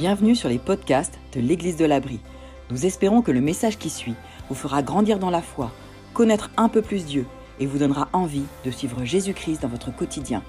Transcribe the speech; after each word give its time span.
Bienvenue 0.00 0.34
sur 0.34 0.48
les 0.48 0.58
podcasts 0.58 1.18
de 1.34 1.40
l'Église 1.40 1.76
de 1.76 1.84
l'Abri. 1.84 2.20
Nous 2.70 2.86
espérons 2.86 3.20
que 3.20 3.32
le 3.32 3.42
message 3.42 3.76
qui 3.76 3.90
suit 3.90 4.14
vous 4.48 4.54
fera 4.54 4.82
grandir 4.82 5.18
dans 5.18 5.28
la 5.28 5.42
foi, 5.42 5.70
connaître 6.14 6.50
un 6.56 6.70
peu 6.70 6.80
plus 6.80 7.04
Dieu 7.04 7.26
et 7.58 7.66
vous 7.66 7.76
donnera 7.76 8.08
envie 8.14 8.46
de 8.64 8.70
suivre 8.70 9.04
Jésus-Christ 9.04 9.60
dans 9.60 9.68
votre 9.68 9.94
quotidien. 9.94 10.42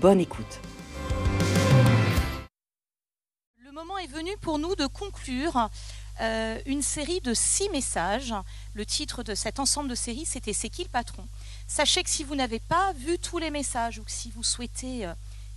Bonne 0.00 0.18
écoute. 0.18 0.60
Le 3.64 3.70
moment 3.70 3.96
est 3.98 4.08
venu 4.08 4.32
pour 4.40 4.58
nous 4.58 4.74
de 4.74 4.88
conclure 4.88 5.68
euh, 6.20 6.58
une 6.66 6.82
série 6.82 7.20
de 7.20 7.32
six 7.32 7.68
messages. 7.70 8.34
Le 8.74 8.84
titre 8.84 9.22
de 9.22 9.36
cet 9.36 9.60
ensemble 9.60 9.88
de 9.88 9.94
séries, 9.94 10.26
c'était 10.26 10.52
C'est 10.52 10.68
qui 10.68 10.82
le 10.82 10.88
patron? 10.88 11.22
Sachez 11.68 12.02
que 12.02 12.10
si 12.10 12.24
vous 12.24 12.34
n'avez 12.34 12.58
pas 12.58 12.92
vu 12.94 13.20
tous 13.20 13.38
les 13.38 13.50
messages 13.50 14.00
ou 14.00 14.04
si 14.08 14.32
vous 14.32 14.42
souhaitez 14.42 15.06
euh, 15.06 15.14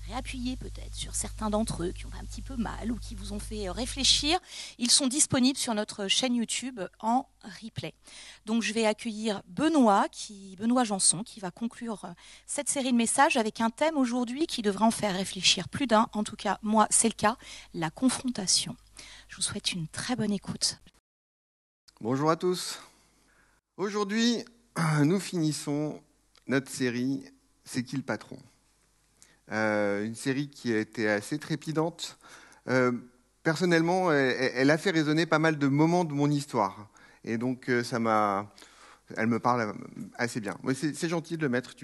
réappuyer 0.08 0.58
peut-être 0.58 0.96
sur 0.96 1.16
certains 1.16 1.50
d'entre 1.50 1.84
eux 1.84 1.92
qui 1.92 2.06
ont 2.06 2.12
un 2.20 2.26
petit 2.26 2.42
peu 2.42 2.56
mal 2.56 2.92
ou 2.92 2.98
qui 2.98 3.16
vous 3.16 3.34
ont 3.34 3.40
fait 3.40 3.68
euh, 3.68 3.72
réfléchir, 3.72 4.40
ils 4.78 4.92
sont 4.92 5.08
disponibles 5.08 5.58
sur 5.58 5.74
notre 5.74 6.08
chaîne 6.08 6.36
YouTube 6.36 6.82
en 7.00 7.28
replay. 7.62 7.94
Donc 8.46 8.62
je 8.62 8.74
vais 8.74 8.86
accueillir 8.86 9.42
Benoît, 9.48 10.08
qui, 10.10 10.56
Benoît 10.58 10.84
Janson, 10.84 11.24
qui 11.24 11.40
va 11.40 11.52
conclure 11.52 12.06
euh, 12.06 12.14
cette 12.48 12.70
série 12.70 12.92
de 12.92 12.98
messages 12.98 13.38
avec 13.38 13.62
un 13.62 13.70
thème 13.70 13.98
aujourd'hui 13.98 14.48
qui 14.48 14.62
devrait 14.62 14.86
en 14.86 14.92
faire 14.92 15.16
réfléchir 15.16 15.70
plus 15.70 15.88
d'un. 15.88 16.08
En 16.14 16.24
tout 16.24 16.36
cas, 16.36 16.60
moi, 16.62 16.88
c'est 16.90 17.10
le 17.10 17.14
cas, 17.14 17.38
la 17.74 17.90
confrontation. 17.90 18.76
Je 19.28 19.38
vous 19.38 19.42
souhaite 19.42 19.72
une 19.74 19.88
très 19.88 20.16
bonne 20.16 20.32
écoute. 20.32 20.80
Bonjour 22.02 22.30
à 22.30 22.36
tous. 22.36 22.80
Aujourd'hui, 23.78 24.44
nous 25.04 25.20
finissons 25.20 26.02
notre 26.48 26.70
série 26.70 27.24
C'est 27.64 27.84
qui 27.84 27.96
le 27.96 28.04
patron? 28.04 28.38
Une 29.54 30.16
série 30.16 30.50
qui 30.50 30.74
a 30.74 30.80
été 30.80 31.10
assez 31.10 31.38
trépidante. 31.38 32.18
Euh, 32.70 32.92
personnellement, 33.44 34.12
elle, 34.12 34.72
a 34.72 34.78
fait 34.78 34.92
résonner 34.92 35.26
pas 35.26 35.40
mal 35.40 35.58
de 35.58 35.68
moments 35.68 36.06
de 36.06 36.14
mon 36.14 36.30
histoire. 36.30 36.90
Et 37.24 37.38
donc, 37.38 37.70
euh, 37.70 37.84
ça 37.84 38.00
m'a, 38.00 38.52
elle 39.16 39.28
me 39.28 39.40
parle 39.40 39.74
assez 40.16 40.40
bien. 40.40 40.58
C'est 40.74 41.10
gentil 41.10 41.38
de 41.38 41.44
le 41.44 41.50
mettre. 41.50 41.76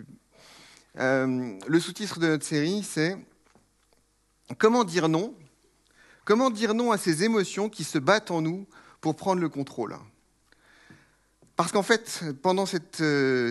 le 0.96 1.80
sous-titre 1.80 2.20
de 2.20 2.28
notre 2.28 2.46
série, 2.46 2.84
c'est 2.84 3.18
Comment 4.58 4.84
dire 4.84 5.10
non? 5.10 5.36
Comment 6.26 6.50
dire 6.50 6.74
non 6.74 6.92
à 6.92 6.98
ces 6.98 7.24
émotions 7.24 7.70
qui 7.70 7.84
se 7.84 8.00
battent 8.00 8.32
en 8.32 8.42
nous 8.42 8.68
pour 9.00 9.16
prendre 9.16 9.42
le 9.42 9.50
contrôle? 9.50 9.96
Parce 11.56 11.72
qu'en 11.72 11.84
fait, 11.84 12.24
pendant 12.42 12.66
cette 12.66 13.04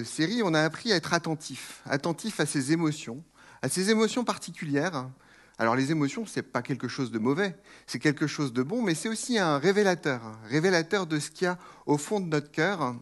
série, 0.05 0.43
on 0.43 0.55
a 0.55 0.63
appris 0.63 0.93
à 0.93 0.97
être 0.97 1.15
attentif, 1.15 1.83
attentif 1.85 2.41
à 2.41 2.47
ces 2.47 2.73
émotions, 2.73 3.23
à 3.63 3.69
ces 3.69 3.91
émotions 3.91 4.25
particulières. 4.25 5.09
Alors 5.59 5.75
les 5.75 5.91
émotions, 5.91 6.25
ce 6.25 6.39
n'est 6.39 6.45
pas 6.45 6.63
quelque 6.63 6.87
chose 6.87 7.11
de 7.11 7.19
mauvais, 7.19 7.57
c'est 7.87 7.99
quelque 7.99 8.27
chose 8.27 8.53
de 8.53 8.63
bon, 8.63 8.83
mais 8.83 8.95
c'est 8.95 9.09
aussi 9.09 9.39
un 9.39 9.59
révélateur, 9.59 10.39
révélateur 10.45 11.07
de 11.07 11.19
ce 11.19 11.31
qu'il 11.31 11.47
y 11.47 11.49
a 11.49 11.59
au 11.87 11.99
fond 11.99 12.21
de 12.21 12.27
notre 12.27 12.51
cœur. 12.51 12.95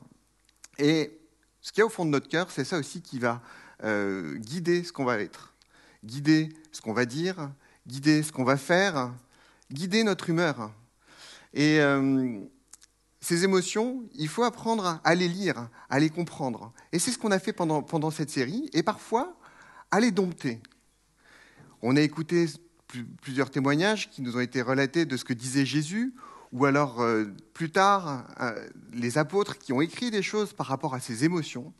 Et 0.79 1.19
ce 1.61 1.71
qu'il 1.71 1.81
y 1.81 1.83
a 1.83 1.87
au 1.87 1.91
fond 1.91 2.07
de 2.07 2.11
notre 2.11 2.29
cœur, 2.29 2.51
c'est 2.51 2.65
ça 2.65 2.79
aussi 2.79 3.03
qui 3.03 3.19
va 3.19 3.43
euh, 3.85 4.37
guider 4.37 4.85
ce 4.85 4.93
qu'on 4.93 5.05
va 5.05 5.19
être, 5.19 5.53
guider 6.03 6.49
ce 6.73 6.81
qu'on 6.81 6.95
va 6.95 7.05
dire, 7.05 7.51
guider 7.87 8.23
ce 8.23 8.33
qu'on 8.33 8.45
va 8.45 8.57
faire, 8.57 9.13
guider 9.71 10.03
notre 10.03 10.31
humeur. 10.31 10.71
Et 11.53 11.81
euh, 11.81 12.41
ces 13.21 13.45
émotions, 13.45 14.05
il 14.15 14.29
faut 14.29 14.45
apprendre 14.45 15.01
à 15.05 15.15
les 15.15 15.29
lire, 15.29 15.69
à 15.91 15.99
les 15.99 16.09
comprendre. 16.11 16.73
Et 16.93 16.99
c'est 16.99 17.11
ce 17.11 17.19
qu'on 17.19 17.33
a 17.33 17.39
fait 17.39 17.53
pendant, 17.53 17.83
pendant 17.83 18.11
cette 18.11 18.31
série. 18.31 18.71
Et 18.73 18.83
parfois, 18.83 19.37
à 19.91 20.01
les 20.01 20.11
dompter. 20.11 20.61
On 21.83 21.97
a 21.97 22.01
écouté 22.01 22.47
plusieurs 23.21 23.51
témoignages 23.51 24.11
qui 24.11 24.23
nous 24.23 24.37
ont 24.37 24.41
été 24.41 24.63
relatés 24.63 25.05
de 25.05 25.17
ce 25.17 25.25
que 25.25 25.33
disait 25.33 25.67
Jésus, 25.67 26.15
ou 26.53 26.65
alors 26.65 27.01
euh, 27.01 27.27
plus 27.55 27.71
tard, 27.71 28.27
euh, 28.41 28.69
les 28.93 29.19
apôtres 29.19 29.59
qui 29.59 29.73
ont 29.73 29.81
écrit 29.81 30.11
des 30.11 30.23
choses 30.23 30.53
par 30.53 30.67
rapport 30.67 30.95
à 30.95 31.01
ces 31.01 31.25
émotions. 31.25 31.73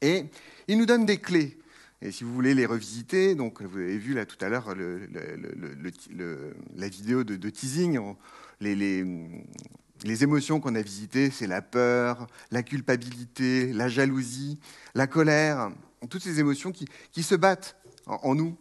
Et 0.00 0.26
ils 0.68 0.78
nous 0.78 0.86
donnent 0.86 1.06
des 1.06 1.18
clés. 1.18 1.58
Et 2.00 2.10
si 2.10 2.24
vous 2.24 2.34
voulez 2.34 2.54
les 2.54 2.66
revisiter, 2.66 3.34
donc 3.36 3.62
vous 3.62 3.78
avez 3.78 3.98
vu 3.98 4.14
là 4.14 4.26
tout 4.26 4.42
à 4.44 4.48
l'heure 4.48 4.74
la 6.74 6.88
vidéo 6.88 7.22
de, 7.22 7.48
teasing, 7.48 8.00
les, 8.60 9.04
les 10.02 10.22
émotions 10.24 10.58
qu'on 10.58 10.74
a 10.74 10.82
visitées, 10.82 11.30
c'est 11.30 11.46
la 11.46 11.62
peur, 11.62 12.26
la 12.50 12.64
culpabilité, 12.64 13.72
la 13.72 13.88
jalousie, 13.88 14.58
la 14.96 15.06
colère, 15.06 15.70
toutes 16.08 16.22
ces 16.22 16.40
émotions 16.40 16.72
qui, 16.72 17.22
se 17.22 17.34
battent 17.34 17.76
en, 18.06 18.34
nous. 18.34 18.56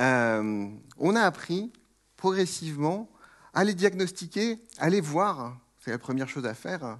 Euh, 0.00 0.68
on 0.98 1.16
a 1.16 1.22
appris 1.22 1.72
progressivement 2.16 3.08
à 3.54 3.64
les 3.64 3.74
diagnostiquer, 3.74 4.58
à 4.78 4.90
les 4.90 5.00
voir, 5.00 5.58
c'est 5.80 5.90
la 5.90 5.98
première 5.98 6.28
chose 6.28 6.46
à 6.46 6.54
faire. 6.54 6.98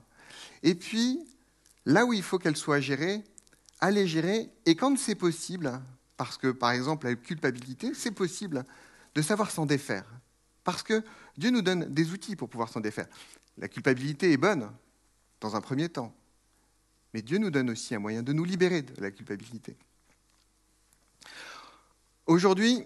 Et 0.63 0.75
puis, 0.75 1.21
là 1.85 2.05
où 2.05 2.13
il 2.13 2.23
faut 2.23 2.39
qu'elles 2.39 2.57
soient 2.57 2.81
gérées, 2.81 3.23
à 3.81 3.91
les 3.91 4.07
gérer. 4.07 4.51
Et 4.65 4.75
quand 4.75 4.97
c'est 4.99 5.15
possible, 5.15 5.81
parce 6.17 6.37
que 6.37 6.49
par 6.49 6.71
exemple 6.71 7.07
la 7.07 7.15
culpabilité, 7.15 7.93
c'est 7.95 8.11
possible 8.11 8.65
de 9.15 9.23
savoir 9.23 9.51
s'en 9.51 9.67
défaire. 9.67 10.05
Parce 10.65 10.83
que 10.83 11.03
Dieu 11.37 11.51
nous 11.51 11.63
donne 11.63 11.93
des 11.93 12.11
outils 12.13 12.37
pour 12.37 12.49
pouvoir 12.49 12.69
s'en 12.69 12.81
défaire. 12.81 13.07
La 13.59 13.69
culpabilité 13.69 14.33
est 14.33 14.37
bonne, 14.37 14.71
dans 15.41 15.57
un 15.57 15.61
premier 15.61 15.89
temps. 15.89 16.15
Mais 17.17 17.23
Dieu 17.23 17.39
nous 17.39 17.51
donne 17.51 17.71
aussi 17.71 17.95
un 17.95 17.99
moyen 17.99 18.23
de 18.23 18.35
nous 18.35 18.45
libérer 18.45 18.83
de 18.83 19.01
la 19.01 19.11
culpabilité. 19.11 19.75
Aujourd'hui, 22.27 22.85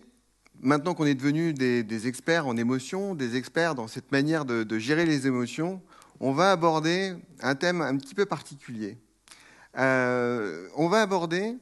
maintenant 0.60 0.94
qu'on 0.94 1.04
est 1.04 1.16
devenus 1.16 1.52
des, 1.52 2.06
experts 2.06 2.46
en 2.46 2.56
émotions, 2.56 3.16
des 3.16 3.34
experts 3.34 3.74
dans 3.74 3.88
cette 3.88 4.12
manière 4.12 4.44
de, 4.44 4.78
gérer 4.78 5.04
les 5.04 5.26
émotions, 5.26 5.82
on 6.20 6.30
va 6.30 6.52
aborder 6.52 7.16
un 7.40 7.56
thème 7.56 7.82
un 7.82 7.96
petit 7.96 8.14
peu 8.14 8.24
particulier. 8.24 8.98
Euh, 9.76 10.68
on 10.76 10.88
va 10.88 11.02
aborder 11.02 11.56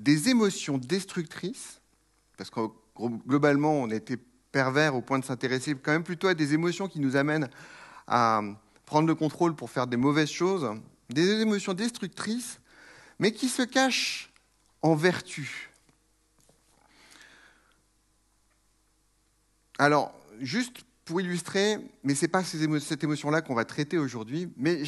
des 0.00 0.30
émotions 0.30 0.78
destructrices, 0.78 1.80
parce 2.36 2.50
que 2.50 2.58
globalement, 3.28 3.74
on 3.74 3.88
été 3.90 4.16
pervers 4.50 4.96
au 4.96 5.00
point 5.00 5.20
de 5.20 5.24
s'intéresser 5.24 5.76
quand 5.76 5.92
même 5.92 6.02
plutôt 6.02 6.26
à 6.26 6.34
des 6.34 6.54
émotions 6.54 6.88
qui 6.88 6.98
nous 6.98 7.14
amènent 7.14 7.48
à, 8.08 8.42
prendre 8.86 9.08
le 9.08 9.14
contrôle 9.14 9.54
pour 9.54 9.70
faire 9.70 9.86
des 9.86 9.96
mauvaises 9.96 10.30
choses, 10.30 10.68
des 11.10 11.40
émotions 11.40 11.74
destructrices, 11.74 12.60
mais 13.18 13.32
qui 13.32 13.48
se 13.48 13.62
cachent 13.62 14.32
en 14.82 14.94
vertu. 14.94 15.70
Alors, 19.78 20.14
juste 20.40 20.84
pour 21.04 21.20
illustrer, 21.20 21.78
mais 22.02 22.14
ce 22.14 22.22
n'est 22.22 22.28
pas 22.28 22.44
cette 22.44 23.04
émotion-là 23.04 23.42
qu'on 23.42 23.54
va 23.54 23.64
traiter 23.64 23.98
aujourd'hui, 23.98 24.52
mais 24.56 24.82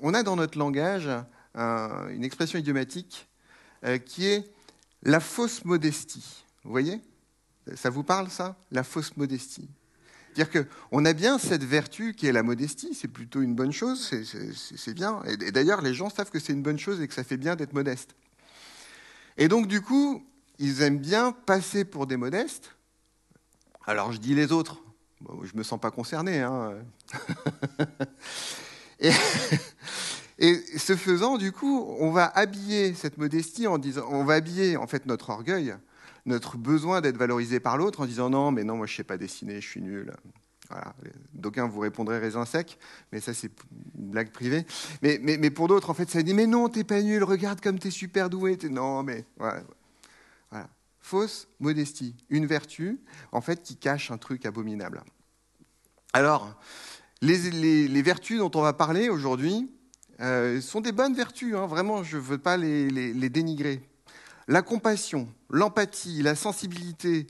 on 0.00 0.12
a 0.14 0.22
dans 0.22 0.36
notre 0.36 0.58
langage 0.58 1.08
une 1.54 2.24
expression 2.24 2.58
idiomatique 2.58 3.28
euh, 3.84 3.98
qui 3.98 4.26
est 4.26 4.44
la 5.02 5.20
fausse 5.20 5.64
modestie. 5.64 6.44
Vous 6.64 6.70
voyez? 6.70 7.00
Ça 7.76 7.90
vous 7.90 8.02
parle, 8.02 8.28
ça? 8.28 8.56
La 8.72 8.82
fausse 8.82 9.16
modestie 9.16 9.68
c'est-à-dire 10.34 10.66
qu'on 10.90 11.04
a 11.04 11.12
bien 11.12 11.38
cette 11.38 11.62
vertu 11.62 12.14
qui 12.14 12.26
est 12.26 12.32
la 12.32 12.42
modestie, 12.42 12.94
c'est 12.94 13.08
plutôt 13.08 13.40
une 13.40 13.54
bonne 13.54 13.72
chose, 13.72 14.12
c'est 14.54 14.94
bien. 14.94 15.22
Et, 15.26 15.52
d'ailleurs, 15.52 15.80
les 15.80 15.94
gens 15.94 16.10
savent 16.10 16.30
que 16.30 16.40
c'est 16.40 16.52
une 16.52 16.62
bonne 16.62 16.78
chose 16.78 17.00
et 17.00 17.06
que 17.06 17.14
ça 17.14 17.22
fait 17.22 17.36
bien 17.36 17.54
d'être 17.54 17.72
modeste. 17.72 18.16
Et 19.36 19.46
donc, 19.46 19.68
du 19.68 19.80
coup, 19.80 20.26
ils 20.58 20.82
aiment 20.82 20.98
bien 20.98 21.30
passer 21.32 21.84
pour 21.84 22.08
des 22.08 22.16
modestes. 22.16 22.74
Alors, 23.86 24.12
je 24.12 24.18
dis 24.18 24.34
les 24.34 24.50
autres, 24.50 24.82
je 25.20 25.52
ne 25.52 25.58
me 25.58 25.62
sens 25.62 25.80
pas 25.80 25.92
concerné. 25.92 26.40
Hein. 26.40 26.74
et, 28.98 29.12
et, 30.38 30.78
ce 30.78 30.96
faisant, 30.96 31.38
du 31.38 31.52
coup, 31.52 31.94
on 32.00 32.10
va 32.10 32.24
habiller 32.26 32.94
cette 32.94 33.18
modestie 33.18 33.68
en 33.68 33.78
disant, 33.78 34.06
on 34.10 34.24
va 34.24 34.34
habiller 34.34 34.76
en 34.76 34.88
fait 34.88 35.06
notre 35.06 35.30
orgueil 35.30 35.76
notre 36.26 36.56
besoin 36.56 37.00
d'être 37.00 37.16
valorisé 37.16 37.60
par 37.60 37.76
l'autre 37.76 38.00
en 38.00 38.06
disant 38.06 38.30
non, 38.30 38.50
mais 38.50 38.64
non, 38.64 38.76
moi 38.76 38.86
je 38.86 38.92
ne 38.92 38.96
sais 38.96 39.04
pas 39.04 39.18
dessiner, 39.18 39.60
je 39.60 39.68
suis 39.68 39.82
nul. 39.82 40.12
Voilà. 40.70 40.94
D'aucuns 41.34 41.68
vous 41.68 41.80
répondrez 41.80 42.18
raisin 42.18 42.46
sec, 42.46 42.78
mais 43.12 43.20
ça 43.20 43.34
c'est 43.34 43.50
une 43.98 44.10
blague 44.10 44.30
privée. 44.30 44.66
Mais, 45.02 45.18
mais, 45.22 45.36
mais 45.36 45.50
pour 45.50 45.68
d'autres, 45.68 45.90
en 45.90 45.94
fait, 45.94 46.08
ça 46.08 46.22
dit 46.22 46.34
mais 46.34 46.46
non, 46.46 46.68
t'es 46.68 46.84
pas 46.84 47.02
nul, 47.02 47.22
regarde 47.22 47.60
comme 47.60 47.78
t'es 47.78 47.90
super 47.90 48.30
doué. 48.30 48.58
Non, 48.70 49.02
mais 49.02 49.24
voilà. 49.36 49.62
Fausse 51.00 51.48
modestie, 51.60 52.16
une 52.30 52.46
vertu 52.46 52.98
en 53.30 53.42
fait 53.42 53.62
qui 53.62 53.76
cache 53.76 54.10
un 54.10 54.16
truc 54.16 54.46
abominable. 54.46 55.02
Alors, 56.14 56.58
les, 57.20 57.50
les, 57.50 57.88
les 57.88 58.02
vertus 58.02 58.38
dont 58.38 58.50
on 58.54 58.62
va 58.62 58.72
parler 58.72 59.10
aujourd'hui 59.10 59.70
euh, 60.20 60.62
sont 60.62 60.80
des 60.80 60.92
bonnes 60.92 61.14
vertus, 61.14 61.54
hein. 61.54 61.66
vraiment, 61.66 62.02
je 62.02 62.16
ne 62.16 62.22
veux 62.22 62.38
pas 62.38 62.56
les, 62.56 62.88
les 62.88 63.28
dénigrer. 63.28 63.86
La 64.48 64.62
compassion, 64.62 65.28
l'empathie, 65.54 66.22
la 66.22 66.34
sensibilité, 66.34 67.26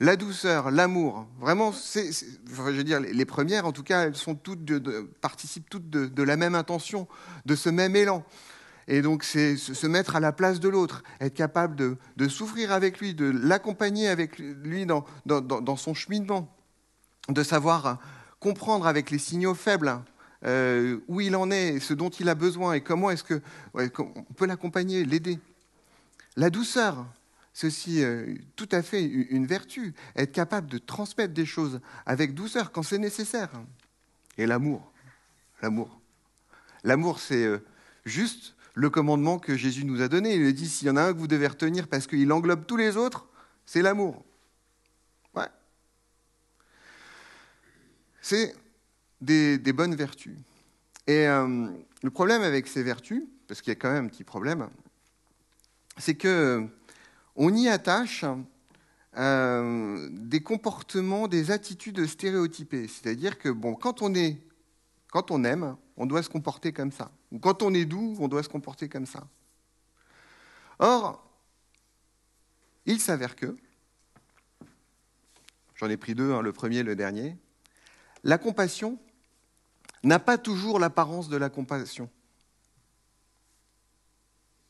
la 0.00 0.16
douceur, 0.16 0.70
l'amour, 0.70 1.26
vraiment, 1.40 1.72
je 1.72 2.52
veux 2.52 2.84
dire, 2.84 3.00
les 3.00 3.24
premières, 3.24 3.66
en 3.66 3.72
tout 3.72 3.82
cas, 3.82 4.06
elles 4.06 4.14
participent 5.20 5.70
toutes 5.70 5.90
de, 5.90 6.22
la 6.22 6.36
même 6.36 6.54
intention, 6.54 7.06
de 7.46 7.54
ce 7.54 7.68
même 7.68 7.94
élan. 7.94 8.24
Et 8.86 9.00
donc, 9.02 9.24
c'est 9.24 9.56
se 9.56 9.86
mettre 9.86 10.16
à 10.16 10.20
la 10.20 10.32
place 10.32 10.60
de 10.60 10.68
l'autre, 10.68 11.02
être 11.20 11.34
capable 11.34 11.76
de, 11.76 12.28
souffrir 12.28 12.72
avec 12.72 12.98
lui, 12.98 13.14
de 13.14 13.26
l'accompagner 13.26 14.08
avec 14.08 14.38
lui 14.38 14.84
dans, 14.84 15.04
dans, 15.26 15.76
son 15.76 15.94
cheminement, 15.94 16.54
de 17.28 17.42
savoir 17.42 17.98
comprendre 18.40 18.86
avec 18.86 19.10
les 19.10 19.18
signaux 19.18 19.54
faibles 19.54 20.00
euh, 20.44 20.98
où 21.08 21.22
il 21.22 21.34
en 21.36 21.50
est, 21.50 21.80
ce 21.80 21.94
dont 21.94 22.10
il 22.10 22.28
a 22.28 22.34
besoin 22.34 22.74
et 22.74 22.82
comment 22.82 23.10
est-ce 23.10 23.24
que 23.24 23.40
on 23.72 24.34
peut 24.34 24.44
l'accompagner, 24.44 25.04
l'aider. 25.04 25.38
La 26.36 26.50
douceur, 26.50 27.06
aussi 27.62 28.02
euh, 28.02 28.34
tout 28.56 28.68
à 28.72 28.82
fait 28.82 29.02
une 29.04 29.46
vertu, 29.46 29.94
être 30.16 30.32
capable 30.32 30.68
de 30.68 30.78
transmettre 30.78 31.32
des 31.32 31.46
choses 31.46 31.80
avec 32.04 32.34
douceur 32.34 32.72
quand 32.72 32.82
c'est 32.82 32.98
nécessaire. 32.98 33.50
Et 34.36 34.46
l'amour, 34.46 34.92
l'amour. 35.62 36.00
L'amour, 36.82 37.20
c'est 37.20 37.44
euh, 37.44 37.58
juste 38.04 38.56
le 38.74 38.90
commandement 38.90 39.38
que 39.38 39.56
Jésus 39.56 39.84
nous 39.84 40.02
a 40.02 40.08
donné. 40.08 40.34
Il 40.34 40.52
dit, 40.52 40.68
s'il 40.68 40.88
y 40.88 40.90
en 40.90 40.96
a 40.96 41.02
un 41.02 41.12
que 41.12 41.18
vous 41.18 41.28
devez 41.28 41.46
retenir 41.46 41.86
parce 41.86 42.08
qu'il 42.08 42.30
englobe 42.32 42.66
tous 42.66 42.76
les 42.76 42.96
autres, 42.96 43.26
c'est 43.64 43.82
l'amour. 43.82 44.24
Ouais. 45.34 45.48
C'est 48.20 48.54
des, 49.20 49.58
bonnes 49.72 49.94
vertus. 49.94 50.36
Et 51.06 51.28
euh, 51.28 51.68
le 52.02 52.10
problème 52.10 52.42
avec 52.42 52.66
ces 52.66 52.82
vertus, 52.82 53.22
parce 53.46 53.62
qu'il 53.62 53.70
y 53.70 53.76
a 53.76 53.78
quand 53.78 53.92
même 53.92 54.06
un 54.06 54.08
petit 54.08 54.24
problème, 54.24 54.68
c'est 55.96 56.16
que 56.16 56.68
on 57.36 57.54
y 57.54 57.68
attache 57.68 58.24
euh, 59.16 60.08
des 60.10 60.42
comportements, 60.42 61.28
des 61.28 61.50
attitudes 61.50 62.06
stéréotypées. 62.06 62.88
C'est-à-dire 62.88 63.38
que 63.38 63.48
bon, 63.48 63.74
quand 63.74 64.02
on 64.02 64.14
est, 64.14 64.38
quand 65.10 65.30
on 65.30 65.44
aime, 65.44 65.76
on 65.96 66.06
doit 66.06 66.22
se 66.22 66.28
comporter 66.28 66.72
comme 66.72 66.92
ça. 66.92 67.10
Ou 67.30 67.38
quand 67.38 67.62
on 67.62 67.72
est 67.74 67.84
doux, 67.84 68.16
on 68.18 68.28
doit 68.28 68.42
se 68.42 68.48
comporter 68.48 68.88
comme 68.88 69.06
ça. 69.06 69.26
Or, 70.78 71.24
il 72.86 73.00
s'avère 73.00 73.36
que, 73.36 73.56
j'en 75.76 75.88
ai 75.88 75.96
pris 75.96 76.14
deux, 76.14 76.32
hein, 76.32 76.42
le 76.42 76.52
premier 76.52 76.78
et 76.78 76.82
le 76.82 76.96
dernier, 76.96 77.36
la 78.24 78.38
compassion 78.38 78.98
n'a 80.02 80.18
pas 80.18 80.38
toujours 80.38 80.78
l'apparence 80.78 81.28
de 81.28 81.36
la 81.36 81.50
compassion. 81.50 82.10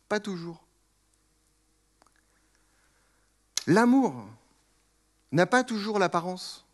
Pas 0.08 0.20
toujours. 0.20 0.63
L'amour 3.66 4.14
n'a 5.32 5.46
pas 5.46 5.64
toujours 5.64 5.98
l'apparence 5.98 6.66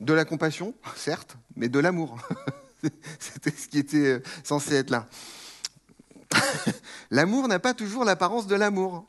de 0.00 0.12
la 0.12 0.24
compassion, 0.24 0.74
certes, 0.96 1.36
mais 1.56 1.68
de 1.68 1.78
l'amour. 1.78 2.18
C'était 3.18 3.50
ce 3.50 3.68
qui 3.68 3.78
était 3.78 4.06
euh, 4.06 4.22
censé 4.42 4.74
être 4.74 4.90
là. 4.90 5.08
l'amour 7.10 7.48
n'a 7.48 7.58
pas 7.58 7.74
toujours 7.74 8.04
l'apparence 8.04 8.46
de 8.46 8.54
l'amour. 8.54 9.04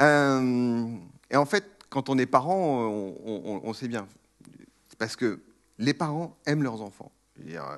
Euh, 0.00 0.96
et 1.30 1.36
en 1.36 1.44
fait, 1.44 1.64
quand 1.90 2.08
on 2.08 2.18
est 2.18 2.26
parent, 2.26 2.56
on, 2.56 3.72
sait 3.74 3.88
bien. 3.88 4.08
Parce 4.98 5.16
que 5.16 5.42
les 5.78 5.92
parents 5.92 6.36
aiment 6.46 6.62
leurs 6.62 6.80
enfants. 6.80 7.12
Euh, 7.46 7.76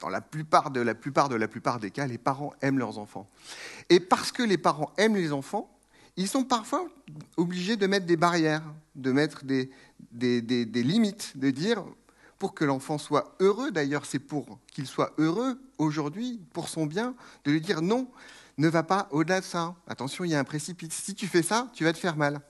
dans 0.00 0.08
la 0.08 0.20
plupart 0.20 0.70
de 0.70 0.80
la 0.80 0.94
plupart 0.94 1.28
de 1.28 1.36
la 1.36 1.48
plupart 1.48 1.80
des 1.80 1.90
cas, 1.90 2.06
les 2.06 2.18
parents 2.18 2.52
aiment 2.60 2.78
leurs 2.78 2.98
enfants. 2.98 3.28
Et 3.88 4.00
parce 4.00 4.32
que 4.32 4.42
les 4.42 4.58
parents 4.58 4.92
aiment 4.96 5.16
les 5.16 5.32
enfants, 5.32 5.70
ils 6.16 6.28
sont 6.28 6.44
parfois 6.44 6.86
obligés 7.36 7.76
de 7.76 7.86
mettre 7.86 8.06
des 8.06 8.16
barrières, 8.16 8.62
de 8.96 9.12
mettre 9.12 9.44
des, 9.44 9.70
des, 10.10 10.42
des, 10.42 10.82
limites, 10.82 11.36
de 11.36 11.50
dire, 11.50 11.84
pour 12.38 12.54
que 12.54 12.64
l'enfant 12.64 12.98
soit 12.98 13.36
heureux, 13.40 13.70
d'ailleurs 13.70 14.04
c'est 14.04 14.18
pour 14.18 14.58
qu'il 14.66 14.86
soit 14.86 15.12
heureux 15.18 15.60
aujourd'hui, 15.78 16.40
pour 16.52 16.68
son 16.68 16.86
bien, 16.86 17.14
de 17.44 17.52
lui 17.52 17.60
dire 17.60 17.82
non, 17.82 18.08
ne 18.58 18.68
va 18.68 18.82
pas 18.82 19.08
au-delà 19.12 19.40
de 19.40 19.44
ça. 19.44 19.76
Attention, 19.86 20.24
il 20.24 20.32
y 20.32 20.34
a 20.34 20.40
un 20.40 20.44
précipice. 20.44 20.92
Si 20.92 21.14
tu 21.14 21.28
fais 21.28 21.42
ça, 21.42 21.70
tu 21.72 21.84
vas 21.84 21.92
te 21.92 21.98
faire 21.98 22.16
mal. 22.16 22.40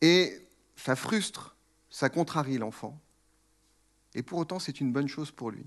Et 0.00 0.46
ça 0.76 0.94
frustre, 0.94 1.56
ça 1.90 2.08
contrarie 2.08 2.58
l'enfant. 2.58 2.96
Et 4.18 4.22
pour 4.22 4.40
autant, 4.40 4.58
c'est 4.58 4.80
une 4.80 4.90
bonne 4.90 5.06
chose 5.06 5.30
pour 5.30 5.52
lui. 5.52 5.64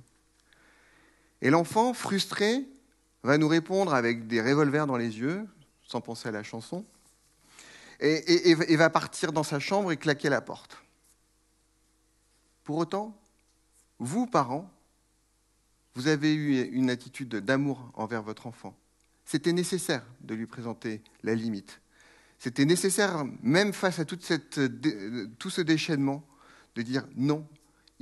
Et 1.42 1.50
l'enfant, 1.50 1.94
frustré, 1.94 2.68
va 3.24 3.38
nous 3.38 3.48
répondre 3.48 3.94
avec 3.94 4.28
des 4.28 4.42
revolvers 4.42 4.88
dans 4.88 4.98
les 4.98 5.20
yeux, 5.20 5.48
sans 5.84 6.02
penser 6.02 6.28
à 6.28 6.32
la 6.34 6.44
chanson, 6.44 6.86
et, 8.02 8.76
va 8.76 8.90
partir 8.90 9.32
dans 9.32 9.44
sa 9.44 9.60
chambre 9.60 9.94
et 9.94 9.96
claquer 9.96 10.28
la 10.28 10.42
porte. 10.42 10.84
Pour 12.66 12.76
autant, 12.76 13.18
vous, 14.00 14.28
parents, 14.28 14.70
vous 15.94 16.10
avez 16.10 16.34
eu 16.34 16.62
une 16.74 16.90
attitude 16.90 17.34
d'amour 17.34 17.90
envers 17.94 18.22
votre 18.22 18.48
enfant. 18.48 18.76
C'était 19.24 19.54
nécessaire 19.54 20.06
de 20.20 20.36
lui 20.36 20.46
présenter 20.46 21.02
la 21.24 21.36
limite. 21.36 21.80
C'était 22.38 22.66
nécessaire, 22.66 23.24
même 23.44 23.72
face 23.72 24.00
à 24.00 24.04
tout 24.04 24.20
ce 24.20 25.62
déchaînement, 25.62 26.28
de 26.76 26.82
dire 26.82 27.08
non, 27.16 27.48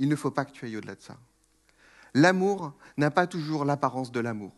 il 0.00 0.08
ne 0.08 0.16
faut 0.16 0.30
pas 0.30 0.46
que 0.46 0.50
tu 0.50 0.64
ailles 0.64 0.78
au-delà 0.78 0.94
de 0.94 1.02
ça. 1.02 1.16
L'amour 2.14 2.72
n'a 2.96 3.10
pas 3.10 3.26
toujours 3.26 3.66
l'apparence 3.66 4.10
de 4.10 4.18
l'amour. 4.18 4.52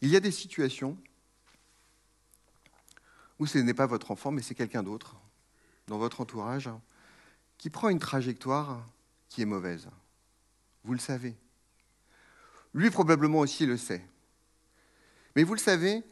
Il 0.00 0.08
y 0.08 0.16
a 0.16 0.20
des 0.20 0.30
situations 0.30 0.96
où 3.38 3.46
ce 3.46 3.58
n'est 3.58 3.74
pas 3.74 3.86
votre 3.86 4.10
enfant, 4.10 4.30
mais 4.30 4.42
c'est 4.42 4.54
quelqu'un 4.54 4.82
d'autre 4.82 5.16
dans 5.88 5.98
votre 5.98 6.22
entourage 6.22 6.70
qui 7.58 7.68
prend 7.68 7.90
une 7.90 7.98
trajectoire 7.98 8.86
qui 9.28 9.42
est 9.42 9.46
mauvaise. 9.46 9.88
Vous 10.84 10.92
le 10.92 10.98
savez. 10.98 11.34
Lui 12.74 12.90
probablement 12.90 13.40
aussi 13.40 13.66
le 13.66 13.76
sait. 13.76 14.04
Mais 15.34 15.42
vous 15.42 15.54
le 15.54 15.60
savez, 15.60 16.02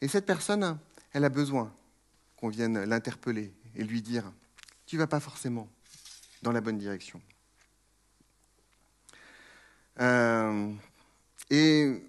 et 0.00 0.08
cette 0.08 0.26
personne, 0.26 0.78
elle 1.12 1.24
a 1.24 1.28
besoin 1.28 1.74
qu'on 2.36 2.48
vienne 2.48 2.84
l'interpeller 2.84 3.52
et 3.74 3.84
lui 3.84 4.02
dire, 4.02 4.32
tu 4.86 4.96
vas 4.96 5.06
pas 5.06 5.20
forcément 5.20 5.68
dans 6.42 6.52
la 6.52 6.60
bonne 6.60 6.78
direction. 6.78 7.20
Euh, 10.00 10.72
et 11.50 12.02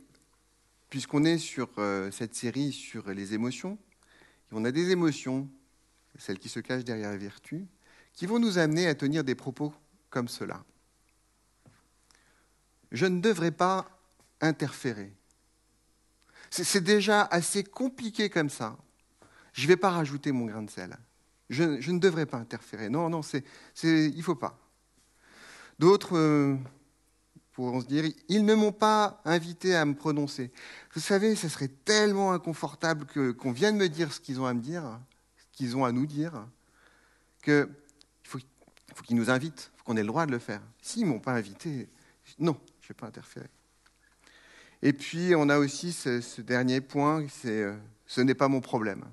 puisqu'on 0.89 1.25
est 1.25 1.39
sur 1.39 1.69
euh, 1.77 2.11
cette 2.11 2.35
série 2.35 2.71
sur 2.71 3.09
les 3.09 3.33
émotions, 3.33 3.77
on 4.51 4.63
a 4.65 4.71
des 4.71 4.91
émotions, 4.91 5.49
celles 6.17 6.39
qui 6.39 6.49
se 6.49 6.59
cachent 6.59 6.83
derrière 6.83 7.09
la 7.09 7.17
vertu, 7.17 7.65
qui 8.13 8.25
vont 8.25 8.39
nous 8.39 8.57
amener 8.57 8.87
à 8.87 8.95
tenir 8.95 9.23
des 9.23 9.35
propos 9.35 9.73
comme 10.09 10.27
cela 10.27 10.63
je 12.91 13.05
ne 13.05 13.21
devrais 13.21 13.51
pas 13.51 13.87
interférer. 14.41 15.13
C'est 16.49 16.83
déjà 16.83 17.23
assez 17.23 17.63
compliqué 17.63 18.29
comme 18.29 18.49
ça. 18.49 18.77
Je 19.53 19.63
ne 19.63 19.67
vais 19.67 19.77
pas 19.77 19.91
rajouter 19.91 20.31
mon 20.31 20.45
grain 20.45 20.63
de 20.63 20.69
sel. 20.69 20.97
Je, 21.49 21.63
ne 21.63 21.99
devrais 21.99 22.25
pas 22.25 22.37
interférer. 22.37 22.89
Non, 22.89 23.09
non, 23.09 23.21
il 23.83 24.15
ne 24.15 24.21
faut 24.21 24.35
pas. 24.35 24.57
D'autres 25.79 26.17
euh, 26.17 26.57
pourront 27.53 27.81
se 27.81 27.85
dire, 27.85 28.05
ils 28.27 28.45
ne 28.45 28.53
m'ont 28.53 28.71
pas 28.71 29.21
invité 29.25 29.75
à 29.75 29.85
me 29.85 29.93
prononcer. 29.93 30.51
Vous 30.93 31.01
savez, 31.01 31.35
ce 31.35 31.49
serait 31.49 31.67
tellement 31.67 32.33
inconfortable 32.33 33.05
qu'on 33.35 33.51
vienne 33.51 33.77
me 33.77 33.87
dire 33.89 34.13
ce 34.13 34.19
qu'ils 34.19 34.39
ont 34.39 34.45
à 34.45 34.53
me 34.53 34.61
dire, 34.61 34.83
ce 35.37 35.57
qu'ils 35.57 35.75
ont 35.75 35.85
à 35.85 35.91
nous 35.91 36.05
dire, 36.05 36.45
qu'il 37.43 37.67
faut, 38.23 38.39
qu'ils 39.03 39.15
nous 39.15 39.29
invitent, 39.29 39.71
qu'on 39.83 39.97
ait 39.97 40.01
le 40.01 40.07
droit 40.07 40.25
de 40.25 40.31
le 40.31 40.39
faire. 40.39 40.61
S'ils 40.81 41.03
ne 41.03 41.09
m'ont 41.09 41.19
pas 41.19 41.33
invité, 41.33 41.89
non, 42.39 42.57
vais 42.91 42.97
pas 42.97 43.07
interférer. 43.07 43.49
Et 44.81 44.93
puis, 44.93 45.33
on 45.35 45.49
a 45.49 45.57
aussi 45.57 45.93
ce, 45.93 46.41
dernier 46.41 46.81
point, 46.81 47.25
c'est 47.29 47.63
euh, 47.63 47.75
ce 48.05 48.21
n'est 48.21 48.35
pas 48.35 48.47
mon 48.47 48.61
problème, 48.61 49.05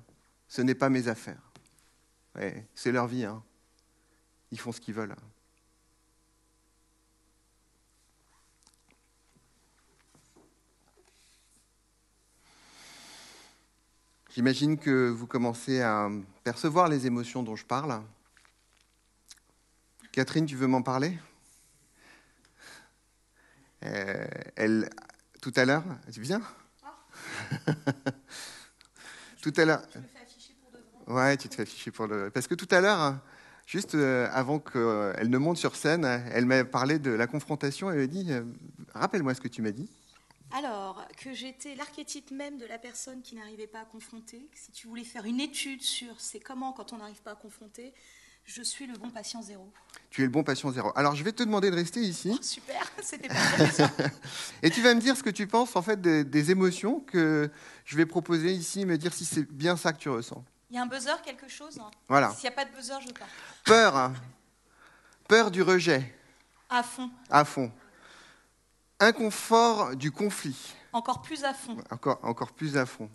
ce 0.47 0.61
n'est 0.61 0.75
pas 0.75 0.89
mes 0.89 1.07
affaires. 1.07 1.41
c'est 2.75 2.91
leur 2.91 3.07
vie, 3.07 3.25
hein. 3.25 3.43
ils 4.51 4.59
font 4.59 4.71
ce 4.71 4.81
qu'ils 4.81 4.93
veulent. 4.93 5.15
J'imagine 14.31 14.77
que 14.77 15.09
vous 15.09 15.27
commencez 15.27 15.81
à 15.81 16.09
percevoir 16.43 16.87
les 16.87 17.07
émotions 17.07 17.43
dont 17.43 17.55
je 17.55 17.65
parle. 17.65 18.01
Catherine, 20.11 20.45
tu 20.45 20.55
veux 20.55 20.67
m'en 20.67 20.81
parler? 20.81 21.17
Euh, 23.83 24.27
elle, 24.55 24.89
tout 25.41 25.53
à 25.55 25.65
l'heure, 25.65 25.83
tu 26.11 26.21
viens? 26.21 26.41
Ah. 26.83 27.73
Tout 29.41 29.53
à 29.55 29.63
l'heure. 29.63 29.81
Ouais, 31.07 31.37
tu 31.37 31.47
te 31.47 31.55
fais 31.55 31.61
afficher 31.61 31.91
pour 31.91 32.07
le. 32.07 32.29
Parce 32.29 32.45
que 32.47 32.55
tout 32.55 32.67
à 32.71 32.81
l'heure, 32.81 33.17
juste 33.65 33.95
euh, 33.95 34.27
avant 34.31 34.59
qu'elle 34.59 35.29
ne 35.29 35.37
monte 35.37 35.57
sur 35.57 35.75
scène, 35.77 36.03
elle 36.05 36.45
m'a 36.45 36.65
parlé 36.65 36.99
de 36.99 37.11
la 37.11 37.25
confrontation. 37.25 37.89
Elle 37.89 37.99
m'a 37.99 38.07
dit 38.07 38.31
euh, 38.31 38.43
Rappelle-moi 38.93 39.33
ce 39.33 39.41
que 39.41 39.47
tu 39.47 39.61
m'as 39.61 39.71
dit. 39.71 39.89
que 41.17 41.33
j'étais 41.33 41.75
l'archétype 41.75 42.31
même 42.31 42.57
de 42.57 42.65
la 42.65 42.77
personne 42.77 43.21
qui 43.21 43.35
n'arrivait 43.35 43.65
pas 43.67 43.79
à 43.79 43.85
confronter. 43.85 44.49
Si 44.53 44.71
tu 44.71 44.87
voulais 44.87 45.05
faire 45.05 45.23
une 45.25 45.39
étude 45.39 45.81
sur 45.81 46.19
c'est 46.19 46.41
comment 46.41 46.73
quand 46.73 46.91
on 46.91 46.97
n'arrive 46.97 47.21
pas 47.21 47.31
à 47.31 47.35
confronter, 47.35 47.93
je 48.49 48.63
suis 48.63 48.87
le 48.87 48.97
bon 48.97 49.09
patient 49.11 49.41
zéro. 49.41 49.71
Tu 50.09 50.21
es 50.21 50.25
le 50.25 50.31
bon 50.31 50.43
patient 50.43 50.71
zéro. 50.71 50.91
Alors, 50.95 51.15
je 51.15 51.23
vais 51.23 51.31
te 51.31 51.43
demander 51.43 51.69
de 51.69 51.75
rester 51.75 51.99
ici. 52.01 52.31
Oh, 52.33 52.41
super, 52.41 52.81
c'était 53.03 53.27
pas 53.27 53.35
Et 54.63 54.71
tu 54.71 54.81
vas 54.81 54.93
me 54.95 54.99
dire 54.99 55.15
ce 55.15 55.21
que 55.23 55.29
tu 55.29 55.45
penses 55.45 55.75
en 55.75 55.81
fait 55.83 56.01
des, 56.01 56.23
des 56.23 56.49
émotions 56.51 56.99
que 57.01 57.49
je 57.85 57.95
vais 57.95 58.05
proposer 58.07 58.51
ici, 58.51 58.85
me 58.85 58.97
dire 58.97 59.13
si 59.13 59.23
c'est 59.25 59.43
bien 59.51 59.77
ça 59.77 59.93
que 59.93 59.99
tu 59.99 60.09
ressens. 60.09 60.43
Il 60.71 60.75
y 60.75 60.79
a 60.79 60.81
un 60.81 60.87
buzzer, 60.87 61.21
quelque 61.23 61.47
chose 61.47 61.79
Voilà. 62.07 62.31
S'il 62.31 62.43
n'y 62.49 62.53
a 62.53 62.55
pas 62.55 62.65
de 62.65 62.71
buzzer, 62.75 62.99
je 63.07 63.13
pars. 63.13 63.27
Peur. 63.65 63.95
hein. 63.95 64.13
Peur 65.27 65.51
du 65.51 65.61
rejet, 65.61 66.15
À 66.69 66.81
fond, 66.81 67.09
à 67.29 67.45
fond. 67.45 67.71
Inconfort 68.99 69.95
du 69.95 70.11
conflit, 70.11 70.73
encore 70.91 71.21
plus 71.21 71.43
à 71.45 71.53
fond. 71.53 71.77
encore, 71.91 72.19
encore 72.23 72.51
plus 72.51 72.75
à 72.77 72.85
fond. 72.85 73.09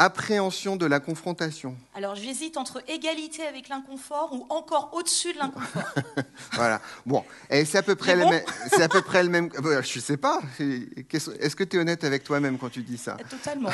Appréhension 0.00 0.76
de 0.76 0.86
la 0.86 1.00
confrontation. 1.00 1.76
Alors 1.92 2.14
j'hésite 2.14 2.56
entre 2.56 2.82
égalité 2.88 3.42
avec 3.44 3.68
l'inconfort 3.68 4.32
ou 4.32 4.46
encore 4.48 4.90
au-dessus 4.92 5.32
de 5.32 5.38
l'inconfort. 5.38 5.82
Voilà. 6.52 6.80
Bon, 7.04 7.24
et 7.50 7.64
c'est 7.64 7.78
à 7.78 7.82
peu 7.82 7.96
près 7.96 8.16
bon 8.16 8.30
même. 8.30 8.42
C'est 8.70 8.82
à 8.82 8.88
peu 8.88 9.02
près 9.02 9.24
le 9.24 9.28
même. 9.28 9.50
euh, 9.64 9.82
Je 9.82 9.98
sais 9.98 10.16
pas. 10.16 10.40
Est-ce 10.60 11.56
que 11.56 11.64
tu 11.64 11.76
es 11.76 11.80
honnête 11.80 12.04
avec 12.04 12.22
toi-même 12.22 12.58
quand 12.58 12.68
tu 12.70 12.82
dis 12.82 12.96
ça? 12.98 13.16
Totalement. 13.28 13.70